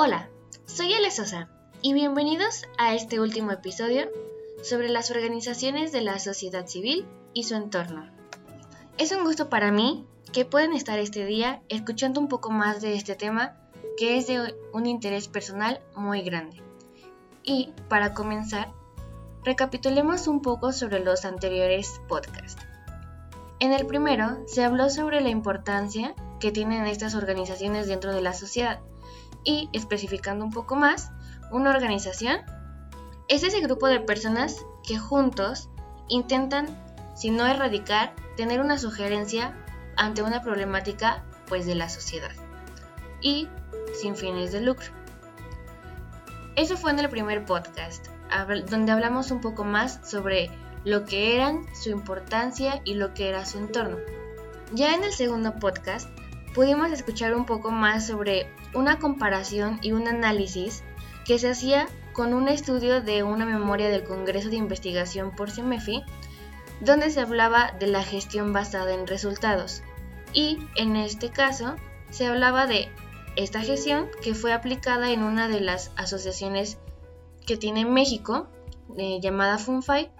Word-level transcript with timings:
Hola, 0.00 0.28
soy 0.64 0.94
Ale 0.94 1.10
Sosa 1.10 1.48
y 1.82 1.92
bienvenidos 1.92 2.66
a 2.78 2.94
este 2.94 3.18
último 3.18 3.50
episodio 3.50 4.08
sobre 4.62 4.90
las 4.90 5.10
organizaciones 5.10 5.90
de 5.90 6.02
la 6.02 6.20
sociedad 6.20 6.68
civil 6.68 7.04
y 7.34 7.42
su 7.42 7.56
entorno. 7.56 8.08
Es 8.96 9.10
un 9.10 9.24
gusto 9.24 9.48
para 9.48 9.72
mí 9.72 10.06
que 10.32 10.44
pueden 10.44 10.72
estar 10.72 11.00
este 11.00 11.24
día 11.24 11.62
escuchando 11.68 12.20
un 12.20 12.28
poco 12.28 12.50
más 12.50 12.80
de 12.80 12.94
este 12.94 13.16
tema 13.16 13.56
que 13.96 14.18
es 14.18 14.28
de 14.28 14.54
un 14.72 14.86
interés 14.86 15.26
personal 15.26 15.80
muy 15.96 16.22
grande. 16.22 16.62
Y 17.42 17.72
para 17.88 18.14
comenzar, 18.14 18.70
recapitulemos 19.42 20.28
un 20.28 20.42
poco 20.42 20.70
sobre 20.72 21.00
los 21.00 21.24
anteriores 21.24 22.00
podcasts. 22.06 22.62
En 23.58 23.72
el 23.72 23.84
primero 23.84 24.44
se 24.46 24.62
habló 24.62 24.90
sobre 24.90 25.20
la 25.20 25.30
importancia 25.30 26.14
que 26.38 26.52
tienen 26.52 26.86
estas 26.86 27.16
organizaciones 27.16 27.88
dentro 27.88 28.14
de 28.14 28.22
la 28.22 28.32
sociedad 28.32 28.78
y 29.48 29.70
especificando 29.72 30.44
un 30.44 30.50
poco 30.50 30.76
más, 30.76 31.10
una 31.50 31.70
organización 31.70 32.40
es 33.28 33.42
ese 33.42 33.60
grupo 33.60 33.86
de 33.86 33.98
personas 33.98 34.62
que 34.86 34.98
juntos 34.98 35.70
intentan, 36.08 36.66
si 37.14 37.30
no 37.30 37.46
erradicar, 37.46 38.14
tener 38.36 38.60
una 38.60 38.76
sugerencia 38.76 39.56
ante 39.96 40.20
una 40.20 40.42
problemática 40.42 41.24
pues 41.46 41.64
de 41.64 41.74
la 41.74 41.88
sociedad 41.88 42.30
y 43.22 43.48
sin 43.98 44.16
fines 44.16 44.52
de 44.52 44.60
lucro. 44.60 44.88
Eso 46.54 46.76
fue 46.76 46.90
en 46.90 46.98
el 46.98 47.08
primer 47.08 47.46
podcast, 47.46 48.06
donde 48.68 48.92
hablamos 48.92 49.30
un 49.30 49.40
poco 49.40 49.64
más 49.64 49.98
sobre 50.04 50.50
lo 50.84 51.06
que 51.06 51.34
eran, 51.34 51.64
su 51.74 51.88
importancia 51.88 52.82
y 52.84 52.96
lo 52.96 53.14
que 53.14 53.30
era 53.30 53.46
su 53.46 53.56
entorno. 53.56 53.96
Ya 54.74 54.94
en 54.94 55.04
el 55.04 55.12
segundo 55.12 55.54
podcast 55.54 56.06
pudimos 56.54 56.92
escuchar 56.92 57.34
un 57.34 57.46
poco 57.46 57.70
más 57.70 58.08
sobre 58.08 58.52
una 58.74 58.98
comparación 58.98 59.78
y 59.82 59.92
un 59.92 60.08
análisis 60.08 60.82
que 61.24 61.38
se 61.38 61.50
hacía 61.50 61.88
con 62.12 62.34
un 62.34 62.48
estudio 62.48 63.00
de 63.00 63.22
una 63.22 63.44
memoria 63.44 63.88
del 63.88 64.04
Congreso 64.04 64.48
de 64.48 64.56
Investigación 64.56 65.34
por 65.36 65.50
CEMEFI, 65.50 66.02
donde 66.80 67.10
se 67.10 67.20
hablaba 67.20 67.72
de 67.78 67.86
la 67.86 68.02
gestión 68.02 68.52
basada 68.52 68.94
en 68.94 69.06
resultados. 69.06 69.82
Y 70.32 70.58
en 70.76 70.96
este 70.96 71.30
caso 71.30 71.76
se 72.10 72.26
hablaba 72.26 72.66
de 72.66 72.88
esta 73.36 73.60
gestión 73.60 74.08
que 74.22 74.34
fue 74.34 74.52
aplicada 74.52 75.12
en 75.12 75.22
una 75.22 75.48
de 75.48 75.60
las 75.60 75.92
asociaciones 75.96 76.78
que 77.46 77.56
tiene 77.56 77.84
México, 77.84 78.48
eh, 78.96 79.20
llamada 79.20 79.58
FUNFAI, 79.58 80.10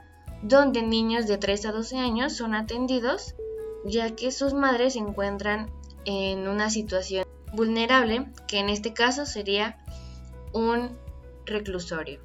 donde 0.43 0.83
niños 0.83 1.27
de 1.27 1.37
3 1.37 1.67
a 1.67 1.73
12 1.73 1.99
años 1.99 2.37
son 2.37 2.55
atendidos 2.55 3.35
ya 3.85 4.15
que 4.15 4.31
sus 4.31 4.55
madres 4.55 4.95
se 4.95 5.01
encuentran 5.01 5.71
en 6.05 6.49
una 6.49 6.71
situación 6.71 7.25
vulnerable, 7.53 8.27
que 8.47 8.59
en 8.59 8.69
este 8.69 8.93
caso 8.93 9.27
sería 9.27 9.79
un 10.53 10.99
reclusorio. 11.47 12.21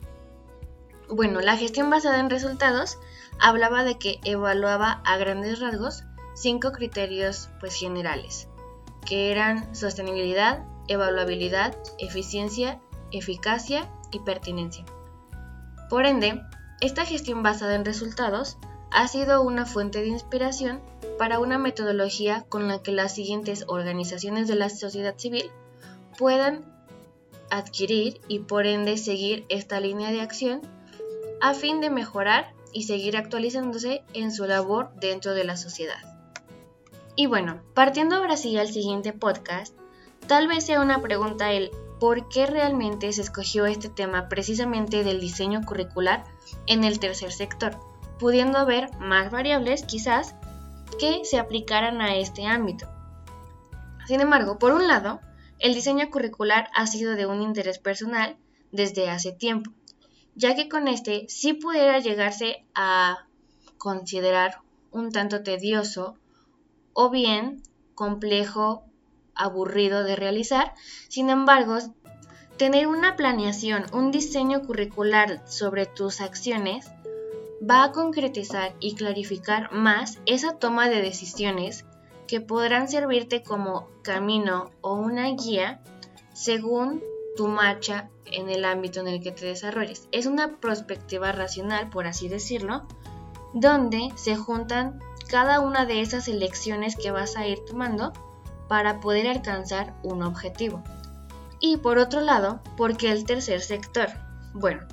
Bueno, 1.10 1.42
la 1.42 1.58
gestión 1.58 1.90
basada 1.90 2.20
en 2.20 2.30
resultados 2.30 2.98
hablaba 3.40 3.84
de 3.84 3.98
que 3.98 4.20
evaluaba 4.24 5.02
a 5.06 5.18
grandes 5.18 5.60
rasgos 5.60 6.04
cinco 6.34 6.72
criterios 6.72 7.50
pues 7.60 7.76
generales, 7.76 8.48
que 9.06 9.32
eran 9.32 9.76
sostenibilidad, 9.76 10.64
evaluabilidad, 10.88 11.76
eficiencia, 12.00 12.82
eficacia 13.12 13.90
y 14.12 14.20
pertinencia. 14.20 14.86
Por 15.90 16.06
ende, 16.06 16.42
esta 16.82 17.06
gestión 17.06 17.44
basada 17.44 17.76
en 17.76 17.86
resultados 17.86 18.58
ha 18.92 19.08
sido 19.08 19.42
una 19.42 19.66
fuente 19.66 20.02
de 20.02 20.08
inspiración 20.08 20.82
para 21.24 21.40
una 21.40 21.58
metodología 21.58 22.46
con 22.50 22.68
la 22.68 22.84
que 22.84 22.92
las 22.92 23.16
siguientes 23.16 23.64
organizaciones 23.70 24.50
de 24.50 24.56
la 24.56 24.68
sociedad 24.68 25.18
civil 25.18 25.50
puedan 26.18 26.66
adquirir 27.50 28.20
y 28.28 28.40
por 28.40 28.66
ende 28.66 28.98
seguir 28.98 29.46
esta 29.48 29.80
línea 29.80 30.12
de 30.12 30.20
acción 30.20 30.60
a 31.40 31.54
fin 31.54 31.80
de 31.80 31.90
mejorar 31.90 32.54
y 32.74 32.84
seguir 32.84 33.16
actualizándose 33.16 34.04
en 34.14 34.34
su 34.34 34.44
labor 34.44 34.92
dentro 35.00 35.34
de 35.34 35.46
la 35.46 35.56
sociedad. 35.56 35.96
Y 37.16 37.28
bueno, 37.28 37.62
partiendo 37.74 38.18
ahora 38.18 38.36
sí 38.36 38.58
al 38.58 38.68
siguiente 38.68 39.14
podcast, 39.14 39.74
tal 40.28 40.50
vez 40.50 40.66
sea 40.66 40.82
una 40.82 41.02
pregunta 41.02 41.54
el 41.54 41.72
por 42.02 42.28
qué 42.28 42.48
realmente 42.48 43.14
se 43.14 43.22
escogió 43.22 43.66
este 43.66 43.88
tema 43.88 44.28
precisamente 44.28 45.06
del 45.06 45.22
diseño 45.22 45.62
curricular 45.66 46.26
en 46.68 46.84
el 46.84 47.00
tercer 47.00 47.32
sector 47.32 47.80
pudiendo 48.24 48.58
haber 48.58 48.90
más 49.00 49.32
variables 49.32 49.84
quizás 49.84 50.36
que 50.96 51.26
se 51.26 51.38
aplicaran 51.38 52.02
a 52.02 52.16
este 52.16 52.46
ámbito. 52.46 52.88
Sin 54.08 54.22
embargo, 54.22 54.60
por 54.60 54.74
un 54.74 54.88
lado, 54.88 55.22
el 55.60 55.74
diseño 55.74 56.10
curricular 56.10 56.70
ha 56.76 56.88
sido 56.88 57.16
de 57.16 57.26
un 57.26 57.42
interés 57.42 57.80
personal 57.80 58.38
desde 58.72 59.10
hace 59.10 59.32
tiempo, 59.32 59.72
ya 60.36 60.56
que 60.56 60.68
con 60.68 60.88
este 60.88 61.26
sí 61.30 61.54
pudiera 61.54 62.00
llegarse 62.00 62.66
a 62.76 63.28
considerar 63.78 64.60
un 64.92 65.12
tanto 65.12 65.44
tedioso 65.44 66.18
o 66.94 67.10
bien 67.10 67.64
complejo, 67.96 68.84
aburrido 69.36 70.04
de 70.04 70.16
realizar. 70.16 70.74
Sin 71.10 71.30
embargo, 71.30 71.78
tener 72.58 72.88
una 72.88 73.16
planeación, 73.16 73.86
un 73.94 74.12
diseño 74.12 74.62
curricular 74.62 75.42
sobre 75.48 75.86
tus 75.86 76.22
acciones 76.22 76.92
va 77.70 77.86
a 77.86 77.92
concretizar 77.92 78.76
y 78.80 78.96
clarificar 78.96 79.72
más 79.72 80.20
esa 80.26 80.58
toma 80.58 80.90
de 80.90 81.02
decisiones 81.02 81.86
que 82.28 82.42
podrán 82.42 82.90
servirte 82.90 83.44
como 83.44 83.90
camino 84.02 84.72
o 84.82 84.96
una 84.96 85.28
guía 85.30 85.82
según 86.34 87.02
tu 87.36 87.48
marcha 87.48 88.10
en 88.26 88.50
el 88.50 88.66
ámbito 88.66 89.00
en 89.00 89.08
el 89.08 89.22
que 89.22 89.32
te 89.32 89.46
desarrolles. 89.46 90.08
Es 90.12 90.26
una 90.26 90.58
perspectiva 90.58 91.32
racional, 91.32 91.90
por 91.90 92.08
así 92.08 92.28
decirlo, 92.28 92.88
donde 93.54 94.10
se 94.16 94.36
juntan 94.36 95.00
cada 95.30 95.60
una 95.60 95.86
de 95.86 96.02
esas 96.02 96.28
elecciones 96.28 96.96
que 96.96 97.12
vas 97.12 97.38
a 97.38 97.48
ir 97.48 97.60
tomando 97.66 98.14
para 98.68 99.00
poder 99.00 99.28
alcanzar 99.28 99.94
un 100.04 100.24
objetivo. 100.24 100.84
Y 101.60 101.78
por 101.78 101.98
otro 101.98 102.22
lado, 102.22 102.62
¿por 102.76 102.98
qué 102.98 103.12
el 103.12 103.26
tercer 103.26 103.62
sector? 103.62 104.08
Bueno, 104.54 104.86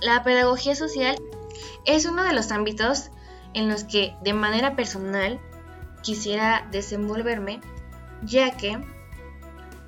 la 0.00 0.22
pedagogía 0.22 0.74
social 0.74 1.16
es 1.84 2.06
uno 2.06 2.24
de 2.24 2.32
los 2.32 2.50
ámbitos 2.50 3.10
en 3.54 3.68
los 3.68 3.84
que 3.84 4.16
de 4.22 4.32
manera 4.32 4.76
personal 4.76 5.40
quisiera 6.02 6.66
desenvolverme, 6.70 7.60
ya 8.22 8.56
que 8.56 8.78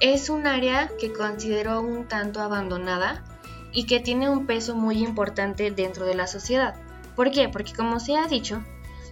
es 0.00 0.28
un 0.30 0.46
área 0.46 0.90
que 0.98 1.12
considero 1.12 1.80
un 1.80 2.06
tanto 2.06 2.40
abandonada 2.40 3.24
y 3.72 3.86
que 3.86 4.00
tiene 4.00 4.28
un 4.28 4.46
peso 4.46 4.74
muy 4.74 4.98
importante 4.98 5.70
dentro 5.70 6.04
de 6.06 6.14
la 6.14 6.26
sociedad. 6.26 6.74
¿Por 7.14 7.30
qué? 7.30 7.48
Porque 7.48 7.72
como 7.72 8.00
se 8.00 8.16
ha 8.16 8.26
dicho, 8.26 8.62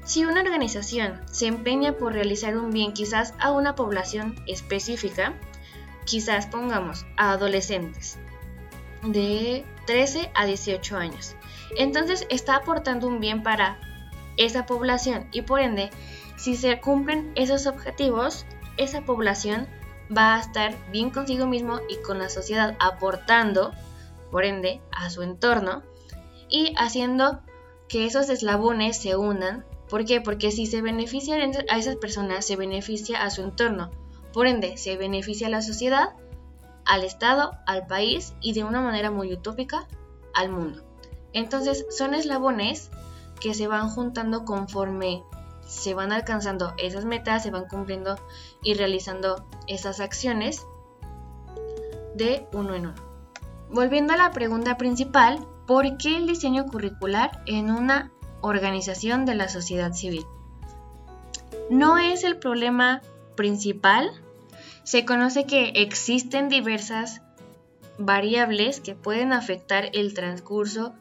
si 0.04 0.24
una 0.24 0.40
organización 0.40 1.20
se 1.30 1.46
empeña 1.46 1.92
por 1.92 2.12
realizar 2.12 2.56
un 2.56 2.70
bien 2.70 2.92
quizás 2.92 3.34
a 3.38 3.52
una 3.52 3.74
población 3.74 4.34
específica, 4.46 5.34
quizás 6.04 6.46
pongamos 6.46 7.06
a 7.16 7.32
adolescentes 7.32 8.18
de 9.02 9.64
13 9.86 10.30
a 10.34 10.46
18 10.46 10.96
años, 10.96 11.36
entonces 11.76 12.26
está 12.30 12.56
aportando 12.56 13.06
un 13.06 13.20
bien 13.20 13.42
para 13.42 13.78
esa 14.36 14.66
población 14.66 15.28
y 15.32 15.42
por 15.42 15.60
ende, 15.60 15.90
si 16.36 16.56
se 16.56 16.80
cumplen 16.80 17.32
esos 17.34 17.66
objetivos, 17.66 18.46
esa 18.76 19.02
población 19.02 19.68
va 20.16 20.36
a 20.36 20.40
estar 20.40 20.74
bien 20.90 21.10
consigo 21.10 21.46
mismo 21.46 21.80
y 21.88 21.96
con 22.02 22.18
la 22.18 22.28
sociedad 22.28 22.76
aportando, 22.80 23.72
por 24.30 24.44
ende, 24.44 24.80
a 24.90 25.10
su 25.10 25.22
entorno 25.22 25.82
y 26.48 26.74
haciendo 26.76 27.40
que 27.88 28.06
esos 28.06 28.28
eslabones 28.28 29.00
se 29.00 29.16
unan. 29.16 29.64
¿Por 29.88 30.04
qué? 30.04 30.20
Porque 30.20 30.50
si 30.50 30.66
se 30.66 30.82
benefician 30.82 31.52
a 31.68 31.78
esas 31.78 31.96
personas, 31.96 32.46
se 32.46 32.56
beneficia 32.56 33.22
a 33.22 33.30
su 33.30 33.42
entorno. 33.42 33.90
Por 34.32 34.46
ende, 34.46 34.76
se 34.76 34.96
beneficia 34.96 35.48
a 35.48 35.50
la 35.50 35.62
sociedad, 35.62 36.10
al 36.84 37.04
Estado, 37.04 37.52
al 37.66 37.86
país 37.86 38.34
y 38.40 38.52
de 38.52 38.64
una 38.64 38.80
manera 38.80 39.10
muy 39.10 39.32
utópica 39.32 39.86
al 40.34 40.50
mundo. 40.50 40.89
Entonces 41.32 41.86
son 41.90 42.14
eslabones 42.14 42.90
que 43.40 43.54
se 43.54 43.66
van 43.66 43.88
juntando 43.88 44.44
conforme 44.44 45.22
se 45.66 45.94
van 45.94 46.10
alcanzando 46.10 46.74
esas 46.78 47.04
metas, 47.04 47.44
se 47.44 47.50
van 47.50 47.66
cumpliendo 47.66 48.16
y 48.62 48.74
realizando 48.74 49.46
esas 49.68 50.00
acciones 50.00 50.66
de 52.16 52.46
uno 52.52 52.74
en 52.74 52.86
uno. 52.86 52.94
Volviendo 53.70 54.12
a 54.12 54.16
la 54.16 54.32
pregunta 54.32 54.76
principal, 54.76 55.46
¿por 55.66 55.96
qué 55.96 56.16
el 56.16 56.26
diseño 56.26 56.66
curricular 56.66 57.42
en 57.46 57.70
una 57.70 58.10
organización 58.40 59.24
de 59.26 59.36
la 59.36 59.48
sociedad 59.48 59.92
civil? 59.92 60.26
No 61.70 61.98
es 61.98 62.24
el 62.24 62.36
problema 62.36 63.00
principal. 63.36 64.10
Se 64.82 65.04
conoce 65.04 65.46
que 65.46 65.68
existen 65.76 66.48
diversas 66.48 67.22
variables 67.96 68.80
que 68.80 68.96
pueden 68.96 69.32
afectar 69.32 69.90
el 69.92 70.14
transcurso 70.14 70.94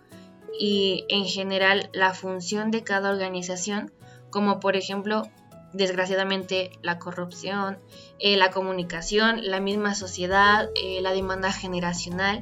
y 0.58 1.06
en 1.10 1.26
general 1.26 1.90
la 1.94 2.14
función 2.14 2.72
de 2.72 2.84
cada 2.84 3.12
organización, 3.12 3.92
como 4.30 4.60
por 4.60 4.76
ejemplo 4.76 5.24
desgraciadamente 5.74 6.72
la 6.82 7.00
corrupción, 7.00 7.78
eh, 8.20 8.38
la 8.38 8.52
comunicación, 8.52 9.40
la 9.44 9.60
misma 9.60 9.96
sociedad, 9.96 10.70
eh, 10.76 11.02
la 11.02 11.12
demanda 11.12 11.52
generacional, 11.52 12.40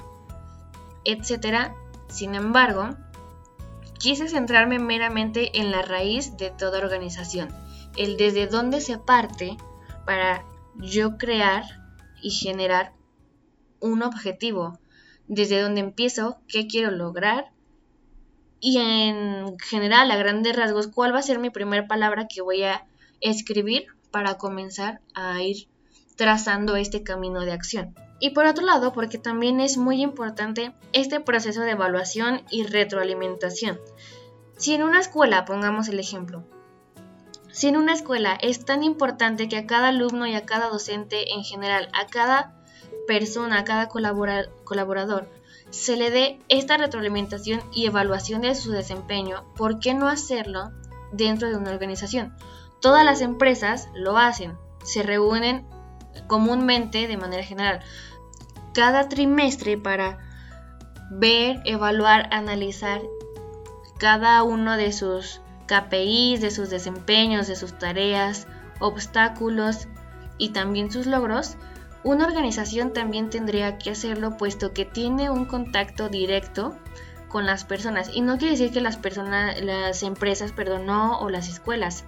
etc. 1.04 1.74
Sin 2.08 2.36
embargo, 2.36 2.90
quise 4.00 4.28
centrarme 4.28 4.80
meramente 4.80 5.60
en 5.60 5.72
la 5.72 5.82
raíz 5.82 6.38
de 6.38 6.52
toda 6.52 6.80
organización, 6.80 7.50
el 7.98 8.18
desde 8.18 8.48
dónde 8.48 8.82
se 8.82 8.98
parte 8.98 9.58
para 10.06 10.46
yo 10.76 11.18
crear 11.18 11.64
y 12.22 12.32
generar 12.32 12.94
un 13.80 14.04
objetivo, 14.04 14.80
desde 15.28 15.62
dónde 15.62 15.82
empiezo, 15.82 16.40
qué 16.48 16.68
quiero 16.68 16.92
lograr 16.92 17.52
y 18.60 18.78
en 18.80 19.58
general, 19.60 20.10
a 20.12 20.18
grandes 20.18 20.56
rasgos, 20.56 20.88
cuál 20.88 21.14
va 21.14 21.20
a 21.20 21.24
ser 21.24 21.40
mi 21.40 21.50
primera 21.50 21.88
palabra 21.88 22.28
que 22.28 22.42
voy 22.42 22.64
a 22.64 22.86
escribir 23.22 23.88
para 24.12 24.38
comenzar 24.38 25.02
a 25.14 25.42
ir 25.42 25.68
trazando 26.16 26.76
este 26.76 27.04
camino 27.04 27.42
de 27.42 27.52
acción. 27.52 27.96
Y 28.20 28.32
por 28.32 28.48
otro 28.48 28.66
lado, 28.66 28.94
porque 28.94 29.20
también 29.20 29.60
es 29.60 29.78
muy 29.78 30.02
importante 30.02 30.74
este 30.92 31.20
proceso 31.20 31.62
de 31.62 31.72
evaluación 31.72 32.42
y 32.50 32.64
retroalimentación. 32.64 33.80
Si 34.58 34.74
en 34.74 34.82
una 34.82 35.00
escuela, 35.00 35.46
pongamos 35.46 35.88
el 35.88 36.00
ejemplo, 36.00 36.44
si 37.52 37.68
en 37.68 37.78
una 37.78 37.94
escuela 37.94 38.38
es 38.42 38.66
tan 38.66 38.84
importante 38.84 39.48
que 39.48 39.58
a 39.58 39.66
cada 39.68 39.90
alumno 39.90 40.28
y 40.28 40.36
a 40.36 40.46
cada 40.46 40.70
docente 40.70 41.34
en 41.34 41.44
general, 41.44 41.90
a 41.94 42.08
cada 42.08 42.56
persona, 43.08 43.60
a 43.60 43.64
cada 43.64 43.88
colaborador, 43.88 45.30
se 45.70 45.98
le 45.98 46.12
dé 46.12 46.40
esta 46.50 46.78
retroalimentación 46.78 47.62
y 47.74 47.86
evaluación 47.86 48.42
de 48.42 48.56
su 48.56 48.72
desempeño, 48.72 49.44
¿por 49.56 49.80
qué 49.80 49.94
no 49.94 50.08
hacerlo 50.08 50.72
dentro 51.12 51.50
de 51.50 51.58
una 51.58 51.72
organización? 51.72 52.36
Todas 52.82 53.04
las 53.04 53.22
empresas 53.22 53.90
lo 53.94 54.18
hacen, 54.18 54.58
se 54.84 55.04
reúnen 55.04 55.66
comúnmente 56.28 57.08
de 57.08 57.18
manera 57.18 57.44
general 57.44 57.82
cada 58.78 59.10
trimestre 59.10 59.76
para 59.76 60.20
ver, 61.10 61.62
evaluar, 61.66 62.30
analizar 62.32 63.02
cada 63.98 64.44
uno 64.44 64.78
de 64.78 64.94
sus 64.94 65.42
KPIs, 65.66 66.42
de 66.42 66.52
sus 66.52 66.70
desempeños, 66.70 67.48
de 67.48 67.56
sus 67.56 67.78
tareas, 67.80 68.46
obstáculos 68.80 69.88
y 70.38 70.50
también 70.50 70.92
sus 70.92 71.08
logros, 71.08 71.58
una 72.04 72.26
organización 72.26 72.94
también 72.94 73.30
tendría 73.30 73.78
que 73.78 73.92
hacerlo 73.92 74.38
puesto 74.38 74.74
que 74.74 74.86
tiene 74.86 75.30
un 75.30 75.46
contacto 75.46 76.10
directo 76.10 76.76
con 77.28 77.46
las 77.46 77.66
personas. 77.66 78.10
Y 78.14 78.22
no 78.22 78.38
quiere 78.38 78.52
decir 78.52 78.72
que 78.72 78.82
las 78.82 78.98
personas, 78.98 79.62
las 79.62 80.04
empresas, 80.04 80.52
perdón, 80.52 80.86
no, 80.86 81.20
o 81.20 81.30
las 81.30 81.50
escuelas. 81.50 82.06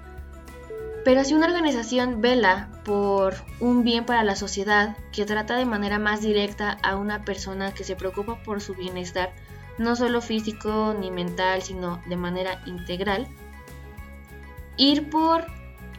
Pero 1.06 1.24
si 1.24 1.34
una 1.34 1.48
organización 1.48 2.22
vela 2.22 2.70
por 2.84 3.36
un 3.60 3.84
bien 3.84 4.06
para 4.06 4.24
la 4.24 4.36
sociedad, 4.36 4.98
que 5.12 5.26
trata 5.26 5.56
de 5.56 5.66
manera 5.66 5.98
más 5.98 6.22
directa 6.22 6.78
a 6.84 6.96
una 6.96 7.24
persona 7.24 7.74
que 7.74 7.84
se 7.84 7.96
preocupa 7.96 8.42
por 8.44 8.62
su 8.62 8.76
bienestar, 8.76 9.34
no 9.78 9.96
solo 9.96 10.22
físico 10.22 10.94
ni 11.00 11.10
mental, 11.10 11.62
sino 11.62 12.02
de 12.08 12.18
manera 12.18 12.62
integral, 12.66 13.28
ir 14.78 15.10
por 15.10 15.46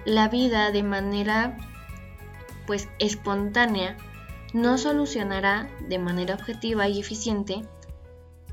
la 0.05 0.29
vida 0.29 0.71
de 0.71 0.83
manera 0.83 1.57
pues 2.71 2.89
espontánea 3.01 3.97
no 4.53 4.79
solucionará 4.79 5.69
de 5.89 5.99
manera 5.99 6.37
objetiva 6.37 6.87
y 6.87 7.01
eficiente 7.01 7.65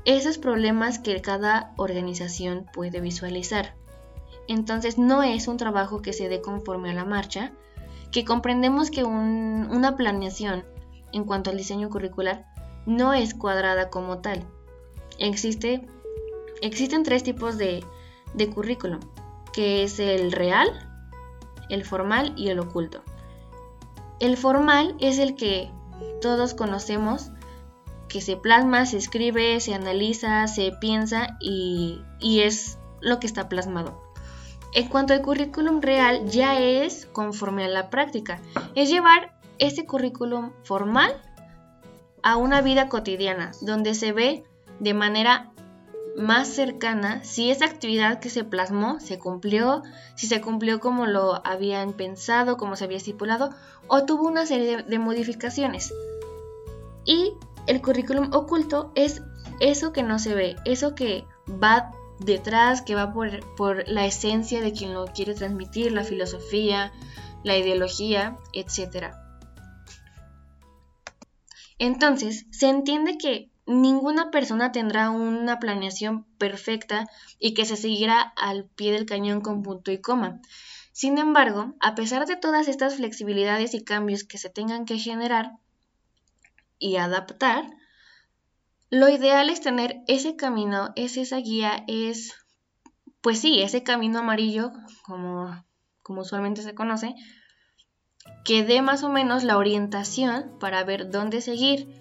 esos 0.04 0.38
problemas 0.38 0.98
que 0.98 1.22
cada 1.22 1.72
organización 1.76 2.66
puede 2.72 3.00
visualizar. 3.00 3.76
Entonces 4.48 4.98
no 4.98 5.22
es 5.22 5.46
un 5.46 5.56
trabajo 5.56 6.02
que 6.02 6.12
se 6.12 6.28
dé 6.28 6.40
conforme 6.40 6.90
a 6.90 6.94
la 6.94 7.04
marcha, 7.04 7.52
que 8.10 8.24
comprendemos 8.24 8.90
que 8.90 9.04
una 9.04 9.94
planeación 9.96 10.64
en 11.12 11.22
cuanto 11.22 11.50
al 11.50 11.56
diseño 11.56 11.88
curricular 11.88 12.44
no 12.86 13.14
es 13.14 13.34
cuadrada 13.34 13.88
como 13.88 14.18
tal. 14.18 14.42
Existe, 15.20 15.86
existen 16.60 17.04
tres 17.04 17.22
tipos 17.22 17.56
de, 17.56 17.84
de 18.34 18.50
currículum, 18.50 18.98
que 19.52 19.84
es 19.84 20.00
el 20.00 20.32
real, 20.32 20.68
el 21.68 21.84
formal 21.84 22.34
y 22.36 22.48
el 22.48 22.58
oculto. 22.58 23.04
El 24.20 24.36
formal 24.36 24.96
es 25.00 25.18
el 25.18 25.34
que 25.34 25.70
todos 26.20 26.54
conocemos, 26.54 27.30
que 28.08 28.20
se 28.20 28.36
plasma, 28.36 28.86
se 28.86 28.96
escribe, 28.96 29.60
se 29.60 29.74
analiza, 29.74 30.46
se 30.48 30.72
piensa 30.72 31.36
y, 31.40 32.00
es 32.20 32.78
lo 33.00 33.20
que 33.20 33.26
está 33.26 33.48
plasmado. 33.48 34.02
En 34.74 34.88
cuanto 34.88 35.12
al 35.12 35.22
currículum 35.22 35.80
real, 35.80 36.28
ya 36.28 36.58
es 36.58 37.06
conforme 37.06 37.64
a 37.64 37.68
la 37.68 37.90
práctica. 37.90 38.40
Es 38.74 38.90
llevar 38.90 39.38
ese 39.58 39.86
currículum 39.86 40.52
formal 40.64 41.12
a 42.22 42.36
una 42.36 42.60
vida 42.60 42.88
cotidiana, 42.88 43.52
donde 43.60 43.94
se 43.94 44.12
ve 44.12 44.44
de 44.80 44.94
manera 44.94 45.52
más 46.18 46.48
cercana 46.48 47.22
si 47.22 47.50
esa 47.50 47.64
actividad 47.64 48.18
que 48.18 48.28
se 48.28 48.44
plasmó 48.44 49.00
se 49.00 49.18
cumplió, 49.18 49.82
si 50.16 50.26
se 50.26 50.40
cumplió 50.40 50.80
como 50.80 51.06
lo 51.06 51.46
habían 51.46 51.92
pensado, 51.92 52.56
como 52.56 52.76
se 52.76 52.84
había 52.84 52.96
estipulado, 52.96 53.50
o 53.86 54.04
tuvo 54.04 54.26
una 54.26 54.44
serie 54.44 54.82
de, 54.82 54.98
modificaciones. 54.98 55.94
Y 57.04 57.34
el 57.66 57.80
currículum 57.80 58.30
oculto 58.34 58.92
es 58.94 59.22
eso 59.60 59.92
que 59.92 60.02
no 60.02 60.18
se 60.18 60.34
ve, 60.34 60.56
eso 60.64 60.94
que 60.94 61.24
va 61.48 61.92
detrás, 62.18 62.82
que 62.82 62.94
va 62.94 63.12
por, 63.12 63.30
por 63.56 63.88
la 63.88 64.04
esencia 64.04 64.60
de 64.60 64.72
quien 64.72 64.94
lo 64.94 65.06
quiere 65.06 65.34
transmitir, 65.34 65.92
la 65.92 66.04
filosofía, 66.04 66.92
la 67.44 67.56
ideología, 67.56 68.36
etc. 68.52 69.14
Entonces, 71.78 72.46
se 72.50 72.68
entiende 72.68 73.18
que 73.18 73.52
ninguna 73.68 74.30
persona 74.30 74.72
tendrá 74.72 75.10
una 75.10 75.58
planeación 75.60 76.24
perfecta 76.38 77.06
y 77.38 77.52
que 77.52 77.66
se 77.66 77.76
seguirá 77.76 78.20
al 78.20 78.64
pie 78.64 78.92
del 78.92 79.06
cañón 79.06 79.42
con 79.42 79.62
punto 79.62 79.92
y 79.92 80.00
coma. 80.00 80.40
Sin 80.92 81.18
embargo, 81.18 81.74
a 81.78 81.94
pesar 81.94 82.26
de 82.26 82.36
todas 82.36 82.66
estas 82.66 82.96
flexibilidades 82.96 83.74
y 83.74 83.84
cambios 83.84 84.24
que 84.24 84.38
se 84.38 84.48
tengan 84.48 84.86
que 84.86 84.98
generar 84.98 85.52
y 86.78 86.96
adaptar, 86.96 87.64
lo 88.90 89.08
ideal 89.10 89.50
es 89.50 89.60
tener 89.60 90.00
ese 90.08 90.34
camino, 90.34 90.90
es 90.96 91.18
esa 91.18 91.36
guía, 91.36 91.84
es, 91.86 92.34
pues 93.20 93.38
sí, 93.38 93.60
ese 93.60 93.82
camino 93.82 94.20
amarillo, 94.20 94.72
como, 95.04 95.62
como 96.02 96.22
usualmente 96.22 96.62
se 96.62 96.74
conoce, 96.74 97.14
que 98.44 98.64
dé 98.64 98.80
más 98.80 99.02
o 99.02 99.10
menos 99.10 99.44
la 99.44 99.58
orientación 99.58 100.58
para 100.58 100.82
ver 100.84 101.10
dónde 101.10 101.42
seguir, 101.42 102.00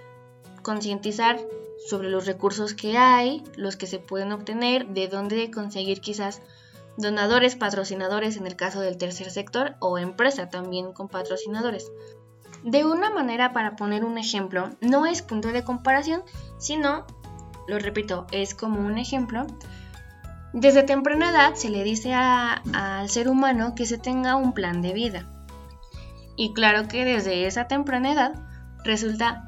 concientizar 0.68 1.40
sobre 1.88 2.10
los 2.10 2.26
recursos 2.26 2.74
que 2.74 2.98
hay, 2.98 3.42
los 3.56 3.78
que 3.78 3.88
se 3.88 4.00
pueden 4.00 4.34
obtener, 4.34 4.86
de 4.88 5.08
dónde 5.08 5.50
conseguir 5.50 6.02
quizás 6.02 6.42
donadores, 6.98 7.56
patrocinadores 7.56 8.36
en 8.36 8.46
el 8.46 8.58
caso 8.58 8.82
del 8.82 8.98
tercer 8.98 9.32
sector 9.32 9.76
o 9.80 9.98
empresa 9.98 10.50
también 10.50 10.92
con 10.92 11.08
patrocinadores. 11.08 11.90
De 12.66 12.84
una 12.84 13.10
manera 13.10 13.54
para 13.54 13.78
poner 13.78 14.04
un 14.04 14.18
ejemplo, 14.18 14.72
no 14.82 15.06
es 15.06 15.22
punto 15.22 15.54
de 15.54 15.64
comparación, 15.64 16.22
sino, 16.58 17.06
lo 17.70 17.80
repito, 17.80 18.28
es 18.34 18.54
como 18.54 18.82
un 18.82 18.98
ejemplo. 18.98 19.48
Desde 20.52 20.84
temprana 20.84 21.30
edad 21.30 21.56
se 21.56 21.70
le 21.70 21.86
dice 21.86 22.14
al 22.14 23.08
ser 23.08 23.30
humano 23.30 23.74
que 23.74 23.86
se 23.86 23.98
tenga 23.98 24.36
un 24.36 24.52
plan 24.52 24.82
de 24.82 24.92
vida. 24.92 25.30
Y 26.36 26.54
claro 26.54 26.90
que 26.90 27.06
desde 27.06 27.48
esa 27.48 27.70
temprana 27.70 28.12
edad 28.12 28.34
resulta 28.84 29.48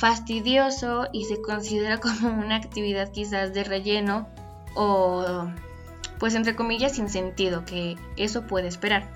fastidioso 0.00 1.08
y 1.12 1.26
se 1.26 1.42
considera 1.42 1.98
como 2.00 2.30
una 2.30 2.56
actividad 2.56 3.12
quizás 3.12 3.52
de 3.52 3.64
relleno 3.64 4.26
o 4.74 5.46
pues 6.18 6.34
entre 6.34 6.56
comillas 6.56 6.92
sin 6.92 7.08
sentido, 7.08 7.64
que 7.64 7.96
eso 8.16 8.46
puede 8.46 8.68
esperar. 8.68 9.08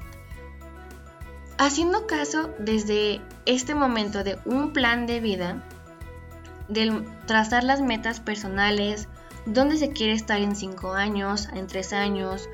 Haciendo 1.59 2.07
caso 2.07 2.51
desde 2.59 3.21
este 3.47 3.75
momento 3.75 4.25
de 4.25 4.39
un 4.45 4.73
plan 4.73 5.07
de 5.07 5.21
vida, 5.21 5.63
de 6.69 7.05
trazar 7.27 7.63
las 7.63 7.81
metas 7.81 8.21
personales, 8.21 9.09
dónde 9.47 9.77
se 9.77 9.91
quiere 9.91 10.15
estar 10.15 10.41
en 10.41 10.57
5 10.57 10.95
años, 10.95 11.49
en 11.53 11.67
3 11.67 11.93
años, 11.93 12.49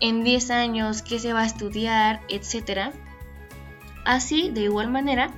en 0.00 0.22
10 0.22 0.50
años, 0.50 1.02
qué 1.02 1.18
se 1.18 1.32
va 1.32 1.40
a 1.40 1.46
estudiar, 1.46 2.20
etc. 2.28 2.94
Así, 4.04 4.50
de 4.50 4.62
igual 4.62 4.90
manera, 4.90 5.30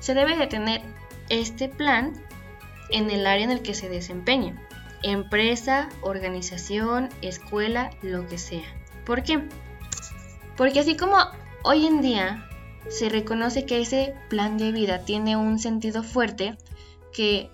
se 0.00 0.12
debe 0.12 0.36
de 0.36 0.46
tener 0.46 0.82
este 1.28 1.68
plan 1.68 2.12
en 2.90 3.10
el 3.10 3.26
área 3.26 3.44
en 3.44 3.50
el 3.50 3.62
que 3.62 3.74
se 3.74 3.88
desempeña, 3.88 4.60
empresa, 5.02 5.88
organización, 6.00 7.08
escuela, 7.22 7.90
lo 8.02 8.26
que 8.26 8.38
sea. 8.38 8.64
¿Por 9.04 9.22
qué? 9.22 9.42
Porque 10.56 10.80
así 10.80 10.96
como 10.96 11.16
hoy 11.62 11.86
en 11.86 12.00
día 12.00 12.48
se 12.88 13.08
reconoce 13.08 13.66
que 13.66 13.80
ese 13.80 14.14
plan 14.28 14.58
de 14.58 14.72
vida 14.72 15.04
tiene 15.04 15.36
un 15.36 15.58
sentido 15.58 16.02
fuerte 16.02 16.56
que 17.12 17.50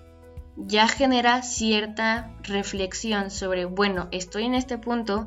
ya 0.57 0.89
genera 0.89 1.43
cierta 1.43 2.35
reflexión 2.43 3.31
sobre, 3.31 3.65
bueno, 3.65 4.09
estoy 4.11 4.45
en 4.45 4.55
este 4.55 4.79
punto, 4.79 5.27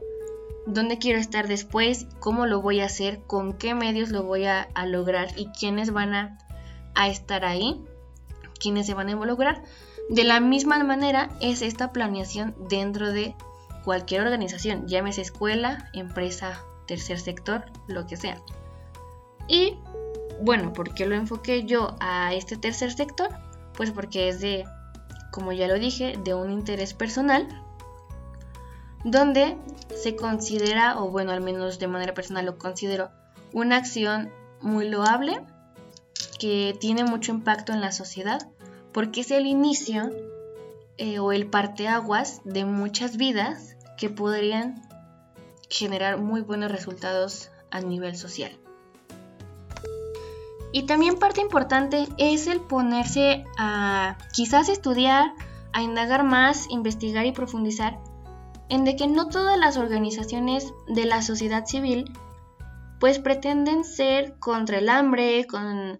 dónde 0.68 0.98
quiero 0.98 1.20
estar 1.20 1.48
después, 1.48 2.08
cómo 2.20 2.46
lo 2.46 2.62
voy 2.62 2.82
a 2.82 2.86
hacer, 2.86 3.22
con 3.26 3.54
qué 3.54 3.74
medios 3.74 4.10
lo 4.10 4.24
voy 4.24 4.46
a, 4.46 4.68
lograr 4.86 5.30
y 5.36 5.48
quiénes 5.48 5.92
van 5.92 6.14
a, 6.14 6.38
a 6.96 7.08
estar 7.08 7.46
ahí, 7.46 7.82
quiénes 8.64 8.88
se 8.88 8.94
van 8.94 9.10
a 9.10 9.12
involucrar. 9.12 9.62
De 10.10 10.24
la 10.24 10.40
misma 10.40 10.82
manera 10.84 11.30
es 11.42 11.62
esta 11.62 11.92
planeación 11.92 12.56
dentro 12.70 13.12
de 13.12 13.36
cualquier 13.84 14.22
organización, 14.22 14.88
llámese 14.88 15.22
escuela, 15.22 15.90
empresa, 15.94 16.64
tercer 16.88 17.20
sector, 17.20 17.66
lo 17.88 18.08
que 18.08 18.16
sea. 18.16 18.42
Y 19.48 19.78
bueno, 20.42 20.74
¿por 20.74 20.94
qué 20.94 21.06
lo 21.06 21.16
enfoqué 21.16 21.64
yo 21.64 21.96
a 22.00 22.34
este 22.34 22.58
tercer 22.58 22.94
sector? 22.94 23.30
Pues 23.76 23.92
porque 23.92 24.30
es 24.30 24.40
de, 24.40 24.66
como 25.32 25.52
ya 25.52 25.68
lo 25.68 25.76
dije, 25.76 26.18
de 26.24 26.34
un 26.34 26.52
interés 26.52 26.94
personal, 26.94 27.48
donde 29.04 29.58
se 29.94 30.16
considera, 30.16 31.02
o 31.02 31.10
bueno, 31.10 31.32
al 31.34 31.42
menos 31.42 31.80
de 31.80 31.88
manera 31.88 32.14
personal 32.14 32.46
lo 32.46 32.58
considero, 32.58 33.12
una 33.52 33.78
acción 33.78 34.32
muy 34.62 34.90
loable 34.90 35.42
que 36.40 36.76
tiene 36.80 37.04
mucho 37.04 37.32
impacto 37.32 37.74
en 37.74 37.82
la 37.82 37.92
sociedad, 37.92 38.50
porque 38.94 39.22
es 39.22 39.32
el 39.32 39.46
inicio 39.46 40.12
eh, 40.98 41.20
o 41.20 41.32
el 41.32 41.48
parteaguas 41.48 42.42
de 42.46 42.66
muchas 42.66 43.18
vidas 43.18 43.76
que 43.98 44.10
podrían 44.10 44.82
generar 45.70 46.20
muy 46.20 46.42
buenos 46.42 46.72
resultados 46.72 47.50
a 47.72 47.82
nivel 47.82 48.16
social. 48.16 48.52
Y 50.72 50.84
también 50.84 51.20
parte 51.20 51.42
importante 51.42 52.08
es 52.18 52.48
el 52.48 52.60
ponerse 52.60 53.46
a 53.58 54.18
quizás 54.34 54.70
estudiar, 54.70 55.34
a 55.72 55.82
indagar 55.82 56.24
más, 56.24 56.68
investigar 56.70 57.26
y 57.26 57.32
profundizar 57.32 58.00
en 58.70 58.86
de 58.86 58.96
que 58.96 59.08
no 59.08 59.30
todas 59.30 59.58
las 59.58 59.78
organizaciones 59.78 60.74
de 60.88 61.06
la 61.06 61.22
sociedad 61.22 61.66
civil 61.66 62.12
pues 63.00 63.20
pretenden 63.20 63.84
ser 63.84 64.40
contra 64.40 64.78
el 64.78 64.90
hambre, 64.90 65.46
con, 65.46 66.00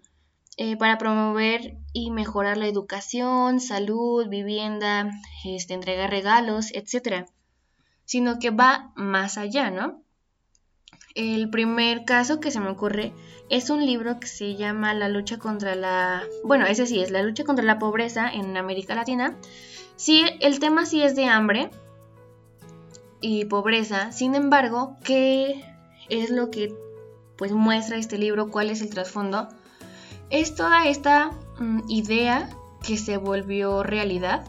eh, 0.56 0.76
para 0.76 0.96
promover 0.98 1.76
y 1.94 2.10
mejorar 2.10 2.58
la 2.58 2.66
educación, 2.66 3.60
salud, 3.60 4.28
vivienda, 4.28 5.10
este, 5.44 5.72
entregar 5.72 6.10
regalos, 6.10 6.70
etc. 6.74 7.26
Sino 8.04 8.38
que 8.38 8.50
va 8.50 8.92
más 8.96 9.38
allá, 9.38 9.70
¿no? 9.70 10.02
El 11.14 11.48
primer 11.48 12.04
caso 12.04 12.40
que 12.40 12.50
se 12.50 12.58
me 12.58 12.68
ocurre 12.68 13.14
es 13.48 13.70
un 13.70 13.86
libro 13.86 14.18
que 14.18 14.26
se 14.26 14.56
llama 14.56 14.92
La 14.92 15.08
lucha 15.08 15.38
contra 15.38 15.76
la... 15.76 16.24
Bueno, 16.42 16.66
ese 16.66 16.86
sí 16.86 17.00
es 17.00 17.12
la 17.12 17.22
lucha 17.22 17.44
contra 17.44 17.64
la 17.64 17.78
pobreza 17.78 18.28
en 18.28 18.56
América 18.56 18.96
Latina. 18.96 19.38
Sí, 19.94 20.24
el 20.40 20.58
tema 20.58 20.86
sí 20.86 21.02
es 21.02 21.14
de 21.14 21.26
hambre 21.26 21.70
y 23.20 23.44
pobreza. 23.44 24.10
Sin 24.10 24.34
embargo, 24.34 24.96
¿qué 25.04 25.64
es 26.08 26.30
lo 26.30 26.50
que 26.50 26.74
pues 27.38 27.52
muestra 27.52 27.98
este 27.98 28.18
libro? 28.18 28.50
¿Cuál 28.50 28.70
es 28.70 28.82
el 28.82 28.90
trasfondo? 28.90 29.48
Es 30.30 30.56
toda 30.56 30.88
esta 30.88 31.30
mm, 31.58 31.80
idea 31.88 32.48
que 32.82 32.96
se 32.98 33.16
volvió 33.16 33.82
realidad 33.82 34.44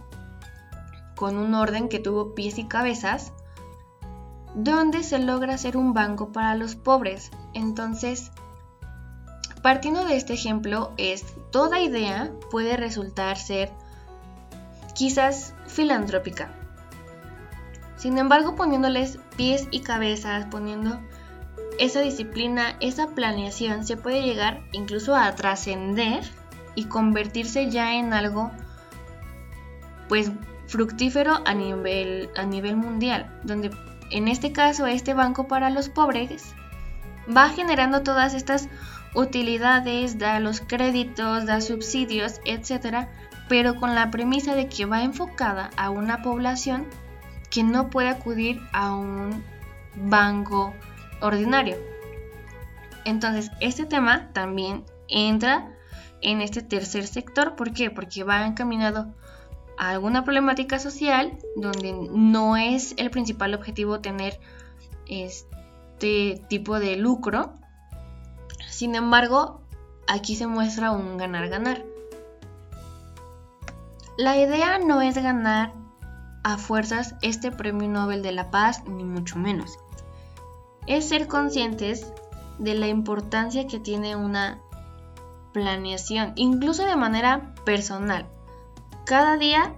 con 1.15 1.37
un 1.37 1.53
orden 1.53 1.87
que 1.89 1.99
tuvo 1.99 2.35
pies 2.35 2.57
y 2.57 2.65
cabezas 2.65 3.31
donde 4.53 5.03
se 5.03 5.19
logra 5.19 5.53
hacer 5.55 5.77
un 5.77 5.93
banco 5.93 6.31
para 6.31 6.55
los 6.55 6.75
pobres. 6.75 7.31
Entonces, 7.53 8.31
partiendo 9.61 10.05
de 10.05 10.15
este 10.15 10.33
ejemplo, 10.33 10.93
es 10.97 11.25
toda 11.51 11.79
idea 11.79 12.31
puede 12.51 12.77
resultar 12.77 13.37
ser 13.37 13.71
quizás 14.93 15.53
filantrópica. 15.67 16.49
Sin 17.97 18.17
embargo, 18.17 18.55
poniéndoles 18.55 19.19
pies 19.35 19.67
y 19.71 19.81
cabezas, 19.81 20.45
poniendo 20.45 20.99
esa 21.79 21.99
disciplina, 21.99 22.77
esa 22.79 23.07
planeación, 23.07 23.85
se 23.85 23.97
puede 23.97 24.21
llegar 24.21 24.61
incluso 24.71 25.15
a 25.15 25.33
trascender 25.35 26.23
y 26.75 26.85
convertirse 26.85 27.69
ya 27.69 27.95
en 27.95 28.13
algo 28.13 28.51
pues 30.07 30.31
fructífero 30.67 31.41
a 31.45 31.53
nivel, 31.53 32.29
a 32.35 32.43
nivel 32.43 32.75
mundial, 32.75 33.39
donde 33.43 33.71
en 34.11 34.27
este 34.27 34.51
caso 34.51 34.85
este 34.85 35.13
banco 35.13 35.47
para 35.47 35.69
los 35.69 35.89
pobres, 35.89 36.53
va 37.35 37.49
generando 37.49 38.03
todas 38.03 38.33
estas 38.33 38.69
utilidades, 39.13 40.19
da 40.19 40.39
los 40.39 40.61
créditos, 40.61 41.45
da 41.45 41.61
subsidios, 41.61 42.39
etc. 42.45 43.07
Pero 43.47 43.75
con 43.75 43.95
la 43.95 44.11
premisa 44.11 44.55
de 44.55 44.67
que 44.67 44.85
va 44.85 45.03
enfocada 45.03 45.69
a 45.77 45.89
una 45.89 46.21
población 46.21 46.85
que 47.49 47.63
no 47.63 47.89
puede 47.89 48.09
acudir 48.09 48.61
a 48.73 48.93
un 48.93 49.43
banco 49.95 50.73
ordinario. 51.21 51.77
Entonces, 53.05 53.51
este 53.61 53.85
tema 53.85 54.29
también 54.33 54.83
entra 55.07 55.74
en 56.25 56.41
este 56.41 56.63
tercer 56.63 57.05
sector. 57.05 57.55
¿Por 57.55 57.71
qué? 57.71 57.91
Porque 57.91 58.23
va 58.23 58.47
encaminado 58.47 59.13
alguna 59.77 60.23
problemática 60.23 60.79
social 60.79 61.37
donde 61.55 61.93
no 61.93 62.57
es 62.57 62.95
el 62.97 63.11
principal 63.11 63.53
objetivo 63.53 63.99
tener 64.01 64.39
este 65.07 66.43
tipo 66.49 66.79
de 66.79 66.95
lucro. 66.95 67.53
Sin 68.69 68.95
embargo, 68.95 69.61
aquí 70.07 70.35
se 70.35 70.47
muestra 70.47 70.91
un 70.91 71.17
ganar-ganar. 71.17 71.85
La 74.17 74.35
idea 74.37 74.79
no 74.79 75.01
es 75.01 75.15
ganar 75.15 75.73
a 76.43 76.57
fuerzas 76.57 77.15
este 77.21 77.51
premio 77.51 77.87
Nobel 77.87 78.23
de 78.23 78.31
la 78.31 78.49
Paz, 78.49 78.83
ni 78.87 79.03
mucho 79.03 79.37
menos. 79.37 79.77
Es 80.87 81.09
ser 81.09 81.27
conscientes 81.27 82.11
de 82.57 82.73
la 82.73 82.87
importancia 82.87 83.67
que 83.67 83.79
tiene 83.79 84.15
una 84.15 84.59
planeación, 85.55 86.33
incluso 86.35 86.85
de 86.85 86.97
manera 86.97 87.55
personal 87.63 88.27
cada 89.05 89.37
día 89.37 89.75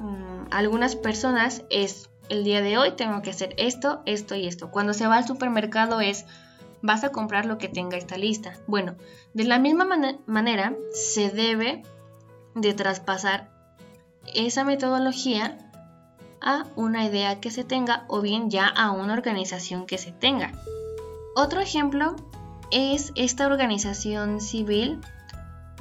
mm, 0.00 0.46
algunas 0.50 0.96
personas 0.96 1.64
es 1.68 2.08
el 2.28 2.44
día 2.44 2.62
de 2.62 2.78
hoy 2.78 2.92
tengo 2.92 3.20
que 3.22 3.30
hacer 3.30 3.54
esto, 3.58 4.02
esto 4.06 4.34
y 4.34 4.46
esto. 4.46 4.70
Cuando 4.70 4.94
se 4.94 5.06
va 5.06 5.16
al 5.16 5.26
supermercado 5.26 6.00
es 6.00 6.24
vas 6.82 7.04
a 7.04 7.10
comprar 7.10 7.46
lo 7.46 7.58
que 7.58 7.68
tenga 7.68 7.96
esta 7.96 8.16
lista. 8.16 8.54
Bueno, 8.66 8.94
de 9.34 9.44
la 9.44 9.58
misma 9.58 9.86
manera 10.26 10.74
se 10.92 11.30
debe 11.30 11.82
de 12.54 12.74
traspasar 12.74 13.50
esa 14.34 14.64
metodología 14.64 15.58
a 16.40 16.66
una 16.76 17.04
idea 17.04 17.40
que 17.40 17.50
se 17.50 17.64
tenga 17.64 18.04
o 18.08 18.20
bien 18.20 18.50
ya 18.50 18.66
a 18.66 18.90
una 18.92 19.12
organización 19.12 19.86
que 19.86 19.98
se 19.98 20.12
tenga. 20.12 20.52
Otro 21.34 21.60
ejemplo 21.60 22.16
es 22.70 23.12
esta 23.14 23.46
organización 23.46 24.40
civil 24.40 25.00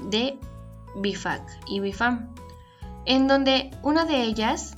de 0.09 0.39
BIFAC 0.95 1.41
y 1.67 1.79
BIFAM 1.79 2.35
en 3.05 3.27
donde 3.27 3.71
una 3.83 4.05
de 4.05 4.23
ellas, 4.23 4.75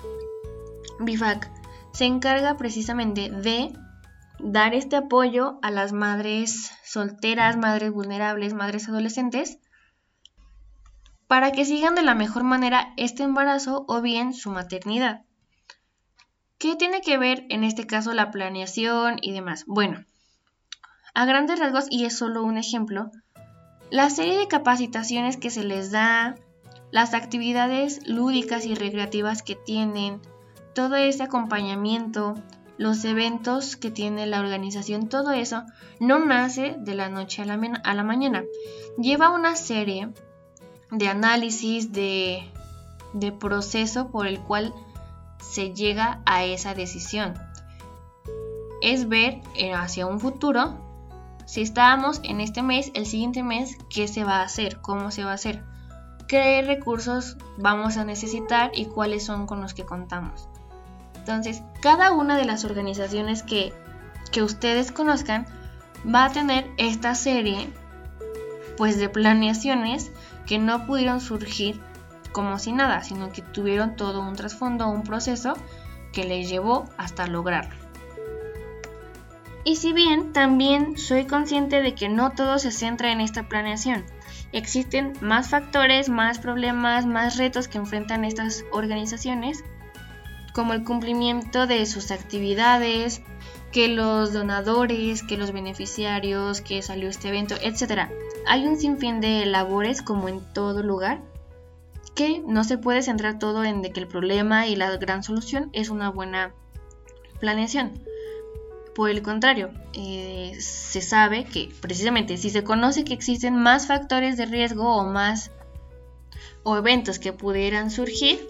BIFAC, 1.00 1.50
se 1.94 2.06
encarga 2.06 2.58
precisamente 2.58 3.30
de 3.30 3.74
dar 4.40 4.74
este 4.74 4.98
apoyo 4.98 5.60
a 5.62 5.72
las 5.72 5.94
madres 5.94 6.72
solteras, 6.84 7.58
madres 7.58 7.92
vulnerables, 7.92 8.54
madres 8.54 8.88
adolescentes, 8.88 9.60
para 11.28 11.52
que 11.52 11.66
sigan 11.66 11.96
de 11.96 12.04
la 12.04 12.16
mejor 12.16 12.44
manera 12.44 12.94
este 12.98 13.24
embarazo 13.24 13.86
o 13.88 14.02
bien 14.02 14.34
su 14.34 14.52
maternidad. 14.52 15.24
¿Qué 16.58 16.76
tiene 16.76 17.02
que 17.02 17.18
ver 17.18 17.46
en 17.50 17.64
este 17.64 17.86
caso 17.86 18.14
la 18.14 18.32
planeación 18.32 19.18
y 19.22 19.32
demás? 19.32 19.64
Bueno, 19.68 20.06
a 21.18 21.26
grandes 21.26 21.58
rasgos, 21.58 21.88
y 21.90 22.06
es 22.06 22.16
solo 22.16 22.44
un 22.44 22.60
ejemplo, 22.60 23.10
la 23.90 24.12
serie 24.12 24.38
de 24.38 24.48
capacitaciones 24.48 25.36
que 25.36 25.50
se 25.50 25.64
les 25.64 25.90
da 25.90 26.36
las 26.92 27.16
actividades 27.16 28.08
lúdicas 28.08 28.68
y 28.68 28.76
recreativas 28.76 29.42
que 29.42 29.56
tienen, 29.56 30.22
todo 30.76 30.96
ese 30.96 31.24
acompañamiento, 31.24 32.36
los 32.78 33.04
eventos 33.04 33.78
que 33.78 33.90
tiene 33.90 34.28
la 34.28 34.40
organización, 34.40 35.10
todo 35.10 35.32
eso 35.32 35.64
no 36.00 36.24
nace 36.24 36.76
de 36.78 36.94
la 36.94 37.10
noche 37.10 37.42
a 37.42 37.46
la, 37.46 38.04
mañana. 38.04 38.44
Lleva 39.00 39.32
una 39.32 39.56
serie 39.56 40.10
de 40.92 41.08
análisis, 41.08 41.92
de, 41.92 42.48
de 43.14 43.32
proceso 43.32 44.12
por 44.12 44.28
el 44.28 44.40
cual 44.40 44.72
se 45.42 45.74
llega 45.74 46.22
a 46.28 46.46
esa 46.46 46.76
decisión. 46.76 47.34
Es 48.84 49.10
ver 49.10 49.42
eh, 49.56 49.74
hacia 49.74 50.06
un 50.06 50.20
futuro, 50.20 50.87
si 51.48 51.64
estábamos 51.64 52.22
en 52.24 52.42
este 52.42 52.62
mes, 52.62 52.92
el 52.94 53.08
siguiente 53.08 53.42
mes, 53.42 53.76
qué 53.90 54.08
se 54.08 54.24
va 54.24 54.42
a 54.42 54.44
hacer, 54.44 54.80
cómo 54.82 55.10
se 55.10 55.24
va 55.24 55.32
a 55.32 55.36
hacer 55.36 55.64
qué 56.28 56.62
recursos 56.62 57.38
vamos 57.58 57.98
a 57.98 58.06
necesitar 58.06 58.72
y 58.74 58.86
cuáles 58.86 59.26
son 59.26 59.48
con 59.48 59.62
los 59.62 59.74
que 59.74 59.86
contamos. 59.86 60.48
Entonces, 61.16 61.64
cada 61.82 62.12
una 62.12 62.38
de 62.38 62.46
las 62.46 62.66
organizaciones 62.66 63.44
que, 63.44 63.74
que 64.32 64.44
ustedes 64.44 64.92
conozcan 64.92 65.46
va 66.06 66.26
a 66.26 66.32
tener 66.32 66.70
esta 66.78 67.16
serie 67.16 67.70
pues 68.78 69.00
de 69.00 69.10
planeaciones 69.10 70.12
que 70.46 70.60
no 70.60 70.86
pudieron 70.86 71.20
surgir 71.20 71.82
como 72.32 72.60
si 72.60 72.72
nada, 72.72 73.04
sino 73.04 73.32
que 73.32 73.42
tuvieron 73.42 73.96
todo 73.96 74.22
un 74.22 74.36
trasfondo, 74.36 74.88
un 74.88 75.04
proceso 75.04 75.56
que 76.14 76.24
les 76.24 76.48
llevó 76.48 76.86
hasta 76.98 77.26
lograrlo. 77.26 77.87
Y 79.68 79.76
si 79.76 79.92
bien 79.92 80.32
también 80.32 80.98
soy 80.98 81.26
consciente 81.26 81.82
de 81.82 81.94
que 81.94 82.08
no 82.08 82.32
todo 82.32 82.58
se 82.58 82.72
centra 82.72 83.12
en 83.12 83.20
esta 83.20 83.50
planeación, 83.50 84.06
existen 84.54 85.12
más 85.20 85.50
factores, 85.50 86.08
más 86.08 86.40
problemas, 86.40 87.06
más 87.06 87.36
retos 87.36 87.68
que 87.68 87.78
enfrentan 87.78 88.24
estas 88.24 88.64
organizaciones, 88.72 89.66
como 90.54 90.72
el 90.72 90.86
cumplimiento 90.86 91.68
de 91.68 91.86
sus 91.86 92.12
actividades, 92.12 93.22
que 93.74 93.90
los 93.90 94.32
donadores, 94.32 95.22
que 95.22 95.36
los 95.36 95.52
beneficiarios, 95.52 96.62
que 96.62 96.82
salió 96.82 97.10
este 97.10 97.28
evento, 97.28 97.56
etc. 97.62 98.10
Hay 98.48 98.66
un 98.66 98.78
sinfín 98.78 99.20
de 99.20 99.46
labores 99.46 100.02
como 100.02 100.30
en 100.30 100.40
todo 100.54 100.82
lugar 100.82 101.20
que 102.16 102.42
no 102.48 102.64
se 102.64 102.78
puede 102.78 103.02
centrar 103.02 103.38
todo 103.38 103.66
en 103.66 103.82
de 103.82 103.92
que 103.92 104.00
el 104.00 104.08
problema 104.08 104.66
y 104.66 104.78
la 104.78 104.96
gran 104.96 105.24
solución 105.24 105.70
es 105.74 105.90
una 105.90 106.10
buena 106.10 106.54
planeación. 107.42 107.92
Por 108.98 109.12
el 109.12 109.22
contrario, 109.22 109.70
eh, 109.94 110.58
se 110.60 111.02
sabe 111.02 111.44
que 111.44 111.72
precisamente 111.82 112.36
si 112.36 112.50
se 112.50 112.64
conoce 112.64 113.04
que 113.04 113.14
existen 113.14 113.56
más 113.56 113.86
factores 113.86 114.38
de 114.38 114.48
riesgo 114.48 114.92
o 114.92 115.06
más 115.06 115.52
o 116.64 116.78
eventos 116.78 117.20
que 117.20 117.32
pudieran 117.32 117.92
surgir, 117.92 118.50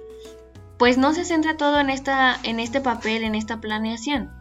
pues 0.79 0.97
no 0.97 1.13
se 1.13 1.25
centra 1.25 1.57
todo 1.57 1.81
en, 1.81 1.89
esta, 1.89 2.37
en 2.43 2.61
este 2.61 2.79
papel, 2.79 3.25
en 3.25 3.35
esta 3.35 3.59
planeación. 3.59 4.31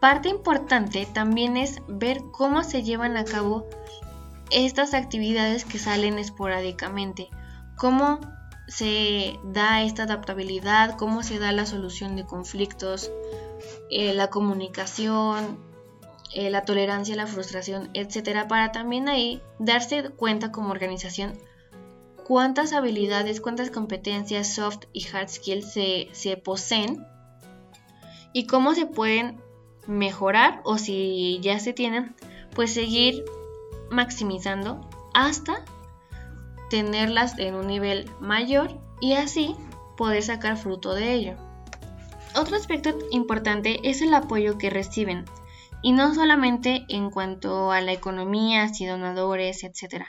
Parte 0.00 0.28
importante 0.28 1.08
también 1.10 1.56
es 1.56 1.80
ver 1.88 2.20
cómo 2.30 2.62
se 2.62 2.82
llevan 2.82 3.16
a 3.16 3.24
cabo 3.24 3.66
estas 4.50 4.92
actividades 4.92 5.64
que 5.64 5.78
salen 5.78 6.18
esporádicamente, 6.18 7.30
cómo 7.74 8.20
se 8.68 9.38
da 9.44 9.82
esta 9.82 10.02
adaptabilidad, 10.02 10.98
cómo 10.98 11.22
se 11.22 11.38
da 11.38 11.52
la 11.52 11.64
solución 11.64 12.16
de 12.16 12.26
conflictos, 12.26 13.10
eh, 13.90 14.14
la 14.14 14.28
comunicación, 14.30 15.58
eh, 16.32 16.50
la 16.50 16.64
tolerancia, 16.64 17.16
la 17.16 17.26
frustración, 17.26 17.90
etcétera, 17.94 18.48
para 18.48 18.72
también 18.72 19.08
ahí 19.08 19.40
darse 19.58 20.10
cuenta 20.10 20.52
como 20.52 20.70
organización 20.70 21.38
cuántas 22.24 22.72
habilidades, 22.72 23.40
cuántas 23.40 23.70
competencias 23.70 24.54
soft 24.54 24.86
y 24.92 25.06
hard 25.08 25.28
skills 25.28 25.72
se, 25.72 26.08
se 26.12 26.36
poseen 26.36 27.06
y 28.32 28.46
cómo 28.46 28.74
se 28.74 28.86
pueden 28.86 29.40
mejorar 29.86 30.60
o 30.64 30.78
si 30.78 31.38
ya 31.42 31.60
se 31.60 31.72
tienen, 31.72 32.14
pues 32.54 32.72
seguir 32.72 33.24
maximizando 33.90 34.88
hasta 35.12 35.64
tenerlas 36.70 37.38
en 37.38 37.54
un 37.54 37.66
nivel 37.66 38.10
mayor 38.20 38.80
y 39.00 39.12
así 39.12 39.54
poder 39.96 40.22
sacar 40.22 40.56
fruto 40.56 40.94
de 40.94 41.12
ello. 41.12 41.36
Otro 42.36 42.56
aspecto 42.56 42.98
importante 43.12 43.78
es 43.88 44.02
el 44.02 44.12
apoyo 44.12 44.58
que 44.58 44.68
reciben, 44.68 45.24
y 45.82 45.92
no 45.92 46.14
solamente 46.14 46.84
en 46.88 47.10
cuanto 47.10 47.70
a 47.70 47.80
la 47.80 47.92
economía, 47.92 48.68
si 48.68 48.86
donadores, 48.86 49.62
etc., 49.62 50.04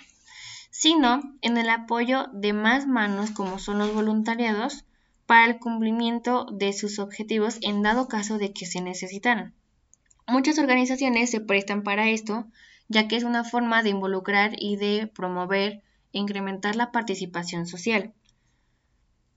sino 0.71 1.21
en 1.41 1.57
el 1.57 1.69
apoyo 1.69 2.27
de 2.33 2.53
más 2.53 2.87
manos 2.87 3.31
como 3.31 3.59
son 3.59 3.77
los 3.77 3.93
voluntariados 3.93 4.85
para 5.25 5.45
el 5.45 5.59
cumplimiento 5.59 6.47
de 6.51 6.73
sus 6.73 6.97
objetivos 6.97 7.59
en 7.61 7.83
dado 7.83 8.07
caso 8.07 8.37
de 8.37 8.53
que 8.53 8.65
se 8.65 8.81
necesitaran. 8.81 9.53
Muchas 10.27 10.57
organizaciones 10.57 11.29
se 11.29 11.41
prestan 11.41 11.83
para 11.83 12.09
esto, 12.09 12.47
ya 12.87 13.07
que 13.07 13.17
es 13.17 13.23
una 13.23 13.43
forma 13.43 13.83
de 13.83 13.89
involucrar 13.89 14.55
y 14.57 14.77
de 14.77 15.07
promover 15.07 15.83
e 16.11 16.19
incrementar 16.19 16.75
la 16.75 16.91
participación 16.91 17.67
social. 17.67 18.13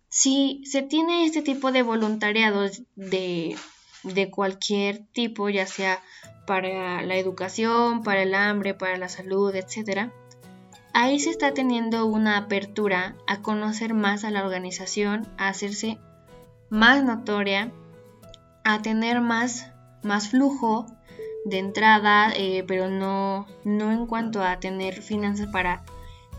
Si 0.09 0.63
se 0.65 0.83
tiene 0.83 1.27
este 1.27 1.43
tipo 1.43 1.71
de 1.73 1.83
voluntariados 1.83 2.83
de, 2.97 3.57
de 4.05 4.31
cualquier 4.31 5.07
tipo, 5.13 5.49
ya 5.49 5.67
sea 5.67 6.03
para 6.47 7.03
la 7.03 7.17
educación, 7.17 8.03
para 8.03 8.23
el 8.23 8.35
hambre, 8.35 8.75
para 8.75 8.97
la 8.97 9.09
salud, 9.09 9.55
etc., 9.55 10.11
ahí 10.95 11.21
se 11.21 11.31
está 11.31 11.53
teniendo 11.53 12.07
una 12.07 12.39
apertura 12.39 13.17
a 13.27 13.43
conocer 13.43 13.95
más 13.95 14.25
a 14.25 14.31
la 14.31 14.45
organización, 14.45 15.29
a 15.37 15.49
hacerse 15.49 15.99
más 16.71 17.05
notoria, 17.05 17.73
a 18.65 18.83
tener 18.83 19.21
más, 19.21 19.71
más 20.03 20.29
flujo 20.29 20.87
de 21.45 21.59
entrada, 21.59 22.33
eh, 22.35 22.65
pero 22.67 22.89
no, 22.89 23.47
no 23.65 23.93
en 23.93 24.07
cuanto 24.07 24.43
a 24.43 24.59
tener 24.59 25.03
finanzas 25.03 25.49
para 25.49 25.85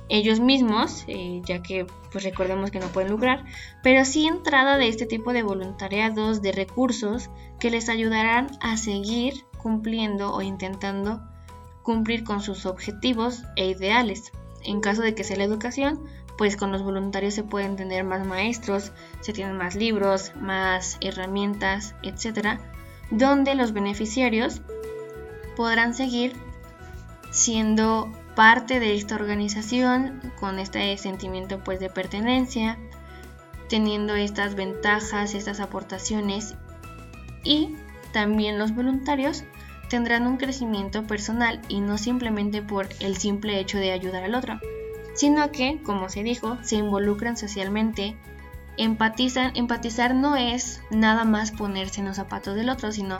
ellos 0.09 0.39
mismos, 0.39 1.05
eh, 1.07 1.41
ya 1.45 1.61
que 1.61 1.85
pues 2.11 2.23
recordemos 2.23 2.71
que 2.71 2.79
no 2.79 2.87
pueden 2.87 3.11
lucrar, 3.11 3.45
pero 3.83 4.03
sí 4.05 4.27
entrada 4.27 4.77
de 4.77 4.87
este 4.87 5.05
tipo 5.05 5.33
de 5.33 5.43
voluntariados, 5.43 6.41
de 6.41 6.51
recursos 6.51 7.29
que 7.59 7.69
les 7.69 7.89
ayudarán 7.89 8.47
a 8.59 8.75
seguir 8.75 9.45
cumpliendo 9.57 10.33
o 10.33 10.41
intentando 10.41 11.21
cumplir 11.83 12.23
con 12.23 12.41
sus 12.41 12.65
objetivos 12.65 13.43
e 13.55 13.67
ideales. 13.69 14.31
En 14.63 14.81
caso 14.81 15.01
de 15.01 15.15
que 15.15 15.23
sea 15.23 15.37
la 15.37 15.43
educación, 15.43 16.01
pues 16.37 16.55
con 16.55 16.71
los 16.71 16.83
voluntarios 16.83 17.33
se 17.33 17.43
pueden 17.43 17.75
tener 17.75 18.03
más 18.03 18.25
maestros, 18.25 18.91
se 19.21 19.33
tienen 19.33 19.57
más 19.57 19.75
libros, 19.75 20.31
más 20.39 20.97
herramientas, 21.01 21.95
etcétera, 22.01 22.59
donde 23.11 23.55
los 23.55 23.73
beneficiarios 23.73 24.61
podrán 25.55 25.93
seguir 25.93 26.33
siendo 27.31 28.11
parte 28.39 28.79
de 28.79 28.95
esta 28.95 29.15
organización 29.15 30.21
con 30.39 30.59
este 30.59 30.97
sentimiento 30.97 31.61
pues 31.61 31.81
de 31.81 31.89
pertenencia, 31.89 32.77
teniendo 33.67 34.15
estas 34.15 34.55
ventajas, 34.55 35.33
estas 35.33 35.59
aportaciones 35.59 36.55
y 37.43 37.75
también 38.13 38.57
los 38.57 38.73
voluntarios 38.73 39.43
tendrán 39.89 40.25
un 40.25 40.37
crecimiento 40.37 41.03
personal 41.03 41.59
y 41.67 41.81
no 41.81 41.97
simplemente 41.97 42.61
por 42.61 42.87
el 43.01 43.17
simple 43.17 43.59
hecho 43.59 43.77
de 43.77 43.91
ayudar 43.91 44.23
al 44.23 44.35
otro, 44.35 44.57
sino 45.15 45.51
que, 45.51 45.81
como 45.83 46.07
se 46.07 46.23
dijo, 46.23 46.57
se 46.61 46.77
involucran 46.77 47.35
socialmente, 47.35 48.15
empatizan, 48.77 49.51
empatizar 49.55 50.15
no 50.15 50.37
es 50.37 50.81
nada 50.91 51.25
más 51.25 51.51
ponerse 51.51 51.99
en 51.99 52.07
los 52.07 52.15
zapatos 52.15 52.55
del 52.55 52.69
otro, 52.69 52.93
sino 52.93 53.19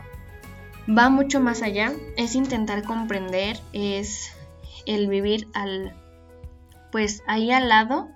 va 0.87 1.09
mucho 1.09 1.41
más 1.41 1.61
allá, 1.61 1.91
es 2.15 2.35
intentar 2.35 2.83
comprender, 2.83 3.59
es 3.73 4.38
el 4.85 5.07
vivir 5.07 5.47
al, 5.53 5.95
pues 6.91 7.23
ahí 7.27 7.51
al 7.51 7.69
lado, 7.69 8.09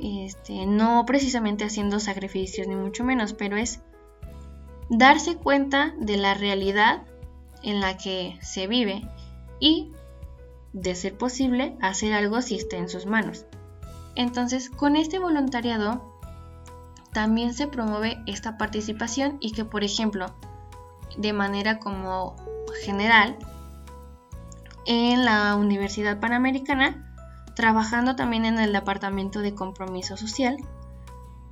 este, 0.00 0.66
no 0.66 1.04
precisamente 1.06 1.64
haciendo 1.64 2.00
sacrificios 2.00 2.66
ni 2.66 2.76
mucho 2.76 3.04
menos, 3.04 3.32
pero 3.32 3.56
es 3.56 3.80
darse 4.88 5.36
cuenta 5.36 5.94
de 5.98 6.16
la 6.16 6.34
realidad 6.34 7.02
en 7.62 7.80
la 7.80 7.96
que 7.96 8.38
se 8.40 8.66
vive 8.66 9.08
y, 9.60 9.92
de 10.72 10.94
ser 10.94 11.16
posible, 11.16 11.76
hacer 11.80 12.12
algo 12.12 12.42
si 12.42 12.56
está 12.56 12.76
en 12.76 12.88
sus 12.88 13.06
manos. 13.06 13.44
Entonces, 14.14 14.70
con 14.70 14.96
este 14.96 15.18
voluntariado 15.18 16.18
también 17.12 17.54
se 17.54 17.66
promueve 17.66 18.20
esta 18.26 18.58
participación 18.58 19.38
y 19.40 19.52
que, 19.52 19.64
por 19.64 19.84
ejemplo, 19.84 20.26
de 21.16 21.32
manera 21.32 21.78
como 21.78 22.36
general, 22.84 23.36
en 24.88 25.26
la 25.26 25.54
Universidad 25.54 26.18
Panamericana, 26.18 27.14
trabajando 27.54 28.16
también 28.16 28.46
en 28.46 28.58
el 28.58 28.72
Departamento 28.72 29.40
de 29.40 29.54
Compromiso 29.54 30.16
Social. 30.16 30.56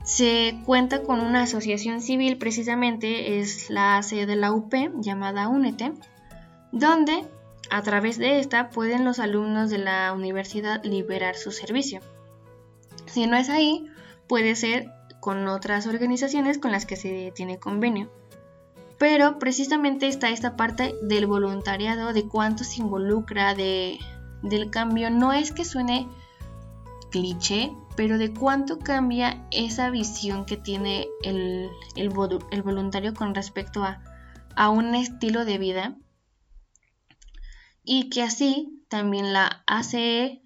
Se 0.05 0.59
cuenta 0.65 1.03
con 1.03 1.21
una 1.21 1.43
asociación 1.43 2.01
civil, 2.01 2.39
precisamente 2.39 3.39
es 3.39 3.69
la 3.69 4.03
sede 4.03 4.25
de 4.25 4.37
la 4.37 4.53
UP, 4.53 4.73
llamada 5.01 5.49
UNETE, 5.49 5.93
donde 6.73 7.29
a 7.71 7.83
través 7.83 8.17
de 8.17 8.39
esta 8.39 8.71
pueden 8.71 9.05
los 9.05 9.19
alumnos 9.19 9.69
de 9.69 9.79
la 9.79 10.15
universidad 10.15 10.83
liberar 10.83 11.37
su 11.37 11.53
servicio. 11.53 12.01
Si 13.05 13.27
no 13.27 13.37
es 13.37 13.51
ahí, 13.51 13.87
puede 14.29 14.57
ser 14.57 14.91
con 15.21 15.47
otras 15.47 15.87
organizaciones 15.87 16.57
con 16.59 16.73
las 16.73 16.87
que 16.87 16.97
se 16.97 17.33
tiene 17.35 17.59
convenio. 17.59 18.11
Pero 18.99 19.39
precisamente 19.39 20.09
está 20.09 20.31
esta 20.31 20.57
parte 20.57 20.95
del 21.03 21.27
voluntariado, 21.27 22.13
de 22.13 22.27
cuánto 22.27 22.65
se 22.65 22.81
involucra, 22.81 23.55
de, 23.55 23.99
del 24.43 24.71
cambio. 24.71 25.11
No 25.11 25.33
es 25.33 25.53
que 25.53 25.65
suene 25.65 26.09
cliché, 27.11 27.73
pero 27.97 28.19
de 28.19 28.33
cuánto 28.33 28.79
cambia 28.79 29.47
esa 29.51 29.91
visión 29.91 30.45
que 30.45 30.57
tiene 30.57 31.07
el, 31.23 31.69
el, 31.95 32.09
voluntario 32.11 33.15
con 33.15 33.35
respecto 33.35 33.85
a, 33.85 34.03
a 34.55 34.71
un 34.71 34.95
estilo 34.95 35.45
de 35.45 35.59
vida. 35.59 35.97
Y 37.83 38.09
que 38.11 38.23
así 38.23 38.85
también 38.89 39.33
la 39.33 39.63
ACE 39.67 40.43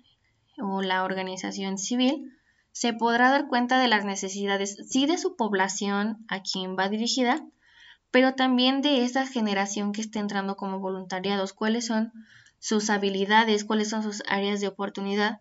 o 0.58 0.82
la 0.82 1.04
organización 1.04 1.78
civil 1.78 2.32
se 2.72 2.92
podrá 2.92 3.30
dar 3.30 3.48
cuenta 3.48 3.80
de 3.80 3.88
las 3.88 4.04
necesidades, 4.04 4.76
sí 4.88 5.06
de 5.06 5.18
su 5.18 5.36
población 5.36 6.24
a 6.28 6.42
quien 6.42 6.76
va 6.76 6.88
dirigida, 6.88 7.44
pero 8.10 8.34
también 8.34 8.82
de 8.82 9.04
esa 9.04 9.26
generación 9.26 9.92
que 9.92 10.00
está 10.00 10.18
entrando 10.18 10.56
como 10.56 10.80
voluntariados, 10.80 11.52
cuáles 11.52 11.86
son 11.86 12.12
sus 12.58 12.90
habilidades, 12.90 13.64
cuáles 13.64 13.88
son 13.88 14.02
sus 14.02 14.22
áreas 14.28 14.60
de 14.60 14.68
oportunidad, 14.68 15.40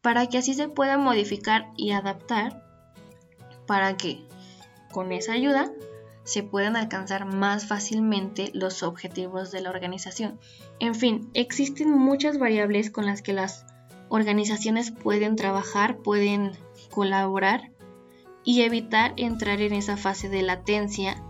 para 0.00 0.26
que 0.26 0.38
así 0.38 0.54
se 0.54 0.68
pueda 0.68 0.98
modificar 0.98 1.66
y 1.76 1.92
adaptar, 1.92 2.62
para 3.66 3.96
que 3.96 4.26
con 4.90 5.12
esa 5.12 5.32
ayuda 5.32 5.70
se 6.24 6.42
pueden 6.42 6.76
alcanzar 6.76 7.24
más 7.24 7.66
fácilmente 7.66 8.50
los 8.52 8.82
objetivos 8.82 9.50
de 9.50 9.62
la 9.62 9.70
organización. 9.70 10.38
En 10.78 10.94
fin, 10.94 11.30
existen 11.34 11.90
muchas 11.90 12.38
variables 12.38 12.90
con 12.90 13.06
las 13.06 13.22
que 13.22 13.32
las 13.32 13.64
organizaciones 14.08 14.90
pueden 14.90 15.36
trabajar, 15.36 15.98
pueden 15.98 16.52
colaborar 16.90 17.70
y 18.44 18.62
evitar 18.62 19.14
entrar 19.16 19.60
en 19.60 19.72
esa 19.72 19.96
fase 19.96 20.28
de 20.28 20.42
latencia 20.42 21.22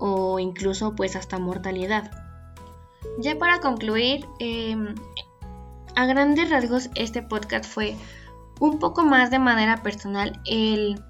o 0.00 0.40
incluso 0.40 0.96
pues 0.96 1.14
hasta 1.14 1.38
mortalidad. 1.38 2.10
Ya 3.18 3.38
para 3.38 3.60
concluir, 3.60 4.26
em, 4.40 4.94
a 5.94 6.06
grandes 6.06 6.50
rasgos 6.50 6.90
este 6.94 7.22
podcast 7.22 7.64
fue 7.64 7.94
un 8.58 8.78
poco 8.78 9.04
más 9.04 9.30
de 9.30 9.38
manera 9.38 9.82
personal 9.82 10.40
el 10.46 11.00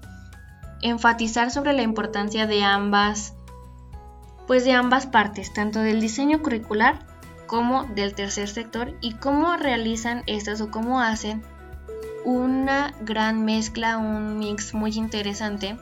enfatizar 0.81 1.51
sobre 1.51 1.73
la 1.73 1.81
importancia 1.81 2.45
de 2.45 2.63
ambas 2.63 3.33
pues 4.47 4.65
de 4.65 4.73
ambas 4.73 5.05
partes, 5.05 5.53
tanto 5.53 5.79
del 5.79 6.01
diseño 6.01 6.41
curricular 6.41 6.99
como 7.47 7.85
del 7.85 8.15
tercer 8.15 8.49
sector 8.49 8.97
y 8.99 9.13
cómo 9.13 9.55
realizan 9.55 10.23
estas 10.27 10.59
o 10.59 10.71
cómo 10.71 10.99
hacen 10.99 11.41
una 12.25 12.93
gran 13.01 13.45
mezcla, 13.45 13.97
un 13.97 14.39
mix 14.39 14.73
muy 14.73 14.91
interesante 14.97 15.77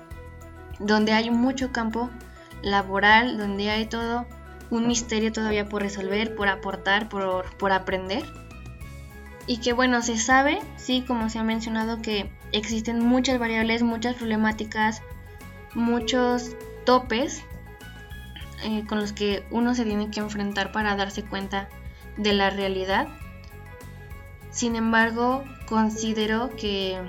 donde 0.79 1.13
hay 1.13 1.29
mucho 1.31 1.71
campo 1.71 2.09
laboral, 2.61 3.37
donde 3.37 3.69
hay 3.69 3.85
todo 3.85 4.25
un 4.69 4.87
misterio 4.87 5.31
todavía 5.31 5.67
por 5.67 5.81
resolver, 5.81 6.35
por 6.35 6.47
aportar, 6.47 7.09
por, 7.09 7.55
por 7.57 7.71
aprender. 7.71 8.23
Y 9.47 9.57
que 9.57 9.73
bueno, 9.73 10.01
se 10.01 10.17
sabe, 10.17 10.59
sí, 10.77 11.03
como 11.07 11.29
se 11.29 11.39
ha 11.39 11.43
mencionado, 11.43 12.01
que 12.01 12.31
existen 12.51 12.99
muchas 12.99 13.39
variables, 13.39 13.81
muchas 13.81 14.15
problemáticas, 14.15 15.01
muchos 15.73 16.51
topes 16.85 17.43
eh, 18.63 18.85
con 18.87 18.99
los 18.99 19.13
que 19.13 19.45
uno 19.51 19.73
se 19.73 19.85
tiene 19.85 20.11
que 20.11 20.19
enfrentar 20.19 20.71
para 20.71 20.95
darse 20.95 21.23
cuenta 21.23 21.69
de 22.17 22.33
la 22.33 22.49
realidad. 22.49 23.07
Sin 24.51 24.75
embargo, 24.75 25.43
considero 25.67 26.55
que 26.55 26.99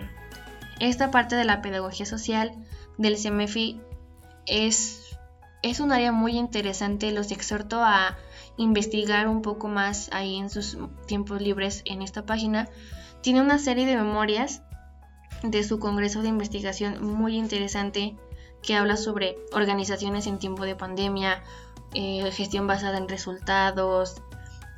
esta 0.78 1.10
parte 1.10 1.36
de 1.36 1.44
la 1.44 1.60
pedagogía 1.60 2.06
social 2.06 2.52
del 2.98 3.18
CEMEFI 3.18 3.80
es, 4.46 5.09
es 5.62 5.80
un 5.80 5.92
área 5.92 6.12
muy 6.12 6.36
interesante. 6.36 7.12
Los 7.12 7.30
exhorto 7.30 7.82
a 7.82 8.16
investigar 8.56 9.28
un 9.28 9.42
poco 9.42 9.68
más 9.68 10.10
ahí 10.12 10.36
en 10.36 10.50
sus 10.50 10.78
tiempos 11.06 11.40
libres 11.40 11.82
en 11.84 12.02
esta 12.02 12.24
página. 12.24 12.68
Tiene 13.22 13.40
una 13.40 13.58
serie 13.58 13.86
de 13.86 13.96
memorias 13.96 14.62
de 15.42 15.62
su 15.64 15.78
congreso 15.78 16.22
de 16.22 16.28
investigación 16.28 17.04
muy 17.04 17.36
interesante 17.36 18.16
que 18.62 18.74
habla 18.74 18.96
sobre 18.96 19.38
organizaciones 19.52 20.26
en 20.26 20.38
tiempo 20.38 20.64
de 20.64 20.76
pandemia, 20.76 21.42
eh, 21.94 22.30
gestión 22.32 22.66
basada 22.66 22.98
en 22.98 23.08
resultados, 23.08 24.22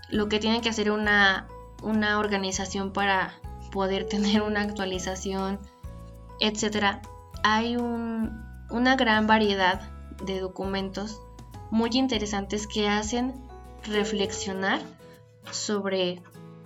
lo 0.08 0.28
que 0.28 0.38
tiene 0.38 0.60
que 0.60 0.68
hacer 0.68 0.90
una, 0.90 1.48
una 1.82 2.18
organización 2.18 2.92
para 2.92 3.34
poder 3.72 4.04
tener 4.08 4.42
una 4.42 4.62
actualización, 4.62 5.58
etc. 6.40 7.00
Hay 7.42 7.76
una 7.76 8.96
gran 8.96 9.26
variedad 9.26 9.92
de 10.24 10.40
documentos 10.40 11.20
muy 11.70 11.90
interesantes 11.92 12.66
que 12.66 12.88
hacen 12.88 13.34
reflexionar 13.84 14.80
sobre 15.50 16.22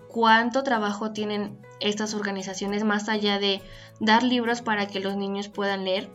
cuánto 0.08 0.62
trabajo 0.62 1.12
tienen 1.12 1.58
estas 1.80 2.14
organizaciones 2.14 2.84
más 2.84 3.08
allá 3.08 3.38
de 3.38 3.62
dar 4.00 4.22
libros 4.22 4.62
para 4.62 4.86
que 4.86 5.00
los 5.00 5.16
niños 5.16 5.48
puedan 5.48 5.84
leer 5.84 6.10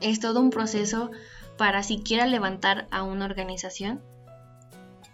es 0.00 0.20
todo 0.20 0.40
un 0.40 0.50
proceso 0.50 1.10
para 1.56 1.82
siquiera 1.82 2.26
levantar 2.26 2.86
a 2.90 3.02
una 3.02 3.24
organización. 3.24 4.02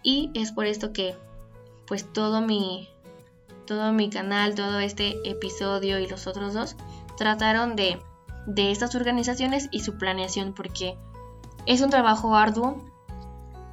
Y 0.03 0.31
es 0.33 0.51
por 0.51 0.65
esto 0.65 0.93
que 0.93 1.15
pues 1.87 2.11
todo 2.11 2.41
mi 2.41 2.89
todo 3.65 3.91
mi 3.91 4.09
canal, 4.09 4.55
todo 4.55 4.79
este 4.79 5.29
episodio 5.29 5.99
y 5.99 6.07
los 6.07 6.25
otros 6.25 6.53
dos 6.53 6.77
trataron 7.17 7.75
de, 7.75 7.99
de 8.45 8.71
estas 8.71 8.95
organizaciones 8.95 9.67
y 9.71 9.81
su 9.81 9.97
planeación 9.97 10.53
porque 10.53 10.97
es 11.67 11.81
un 11.81 11.89
trabajo 11.89 12.35
arduo, 12.35 12.81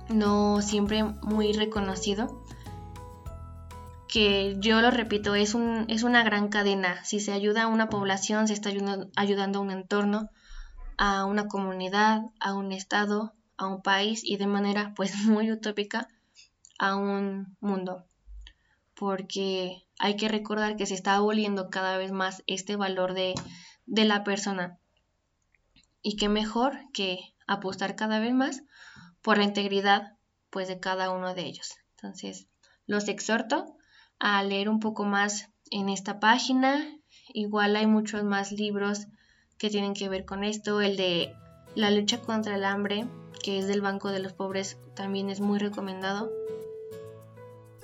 no 0.08 0.60
siempre 0.60 1.04
muy 1.04 1.52
reconocido, 1.52 2.44
que 4.08 4.56
yo 4.58 4.80
lo 4.80 4.90
repito, 4.90 5.36
es, 5.36 5.54
un, 5.54 5.86
es 5.88 6.02
una 6.02 6.24
gran 6.24 6.48
cadena. 6.48 7.04
Si 7.04 7.20
se 7.20 7.32
ayuda 7.32 7.62
a 7.62 7.66
una 7.68 7.88
población, 7.88 8.48
se 8.48 8.52
está 8.52 8.70
ayudando 9.16 9.58
a 9.58 9.62
un 9.62 9.70
entorno, 9.70 10.28
a 10.98 11.24
una 11.24 11.46
comunidad, 11.46 12.22
a 12.40 12.54
un 12.54 12.72
estado, 12.72 13.32
a 13.56 13.68
un 13.68 13.80
país 13.80 14.22
y 14.24 14.36
de 14.36 14.46
manera 14.48 14.92
pues 14.96 15.14
muy 15.26 15.50
utópica 15.52 16.08
a 16.78 16.96
un 16.96 17.56
mundo. 17.60 18.04
Porque 18.94 19.84
hay 20.00 20.16
que 20.16 20.28
recordar 20.28 20.76
que 20.76 20.86
se 20.86 20.94
está 20.94 21.14
aboliendo 21.14 21.70
cada 21.70 21.96
vez 21.96 22.10
más 22.10 22.42
este 22.48 22.74
valor 22.74 23.14
de, 23.14 23.34
de 23.86 24.04
la 24.04 24.24
persona. 24.24 24.78
Y 26.02 26.16
qué 26.16 26.28
mejor 26.28 26.78
que 26.92 27.33
apostar 27.46 27.96
cada 27.96 28.18
vez 28.18 28.34
más 28.34 28.62
por 29.22 29.38
la 29.38 29.44
integridad 29.44 30.16
pues 30.50 30.68
de 30.68 30.78
cada 30.78 31.10
uno 31.10 31.34
de 31.34 31.42
ellos. 31.42 31.74
Entonces, 31.96 32.46
los 32.86 33.08
exhorto 33.08 33.76
a 34.18 34.42
leer 34.42 34.68
un 34.68 34.80
poco 34.80 35.04
más 35.04 35.50
en 35.70 35.88
esta 35.88 36.20
página. 36.20 36.86
Igual 37.32 37.76
hay 37.76 37.86
muchos 37.86 38.22
más 38.22 38.52
libros 38.52 39.06
que 39.58 39.70
tienen 39.70 39.94
que 39.94 40.08
ver 40.08 40.24
con 40.24 40.44
esto. 40.44 40.80
El 40.80 40.96
de 40.96 41.34
la 41.74 41.90
lucha 41.90 42.20
contra 42.20 42.54
el 42.54 42.64
hambre, 42.64 43.08
que 43.42 43.58
es 43.58 43.66
del 43.66 43.80
Banco 43.80 44.10
de 44.10 44.20
los 44.20 44.32
Pobres, 44.32 44.78
también 44.94 45.30
es 45.30 45.40
muy 45.40 45.58
recomendado. 45.58 46.30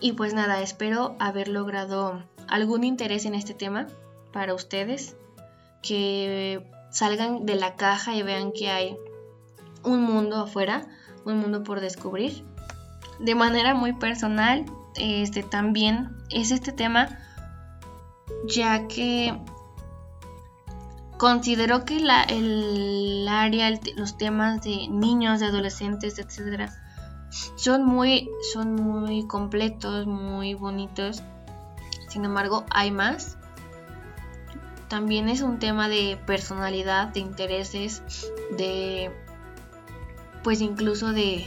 Y 0.00 0.12
pues 0.12 0.32
nada, 0.32 0.62
espero 0.62 1.16
haber 1.18 1.48
logrado 1.48 2.22
algún 2.48 2.84
interés 2.84 3.26
en 3.26 3.34
este 3.34 3.54
tema 3.54 3.86
para 4.32 4.54
ustedes, 4.54 5.16
que 5.82 6.66
salgan 6.90 7.46
de 7.46 7.54
la 7.54 7.76
caja 7.76 8.14
y 8.14 8.22
vean 8.22 8.52
que 8.52 8.70
hay 8.70 8.96
un 9.82 10.02
mundo 10.02 10.42
afuera, 10.42 10.86
un 11.24 11.38
mundo 11.38 11.62
por 11.62 11.80
descubrir. 11.80 12.44
De 13.18 13.34
manera 13.34 13.74
muy 13.74 13.92
personal, 13.92 14.64
este 14.96 15.42
también 15.42 16.16
es 16.30 16.50
este 16.50 16.72
tema, 16.72 17.18
ya 18.46 18.88
que 18.88 19.38
Considero 21.20 21.84
que 21.84 22.00
la, 22.00 22.22
el 22.22 23.28
área, 23.28 23.78
los 23.94 24.16
temas 24.16 24.62
de 24.62 24.88
niños, 24.88 25.40
de 25.40 25.46
adolescentes, 25.48 26.18
etcétera, 26.18 26.72
son 27.56 27.84
muy, 27.84 28.30
son 28.54 28.74
muy 28.74 29.26
completos, 29.26 30.06
muy 30.06 30.54
bonitos. 30.54 31.22
Sin 32.08 32.24
embargo, 32.24 32.64
hay 32.70 32.90
más. 32.90 33.36
También 34.88 35.28
es 35.28 35.42
un 35.42 35.58
tema 35.58 35.90
de 35.90 36.18
personalidad, 36.24 37.08
de 37.08 37.20
intereses, 37.20 38.02
de 38.56 39.10
pues 40.42 40.60
incluso 40.60 41.12
de, 41.12 41.46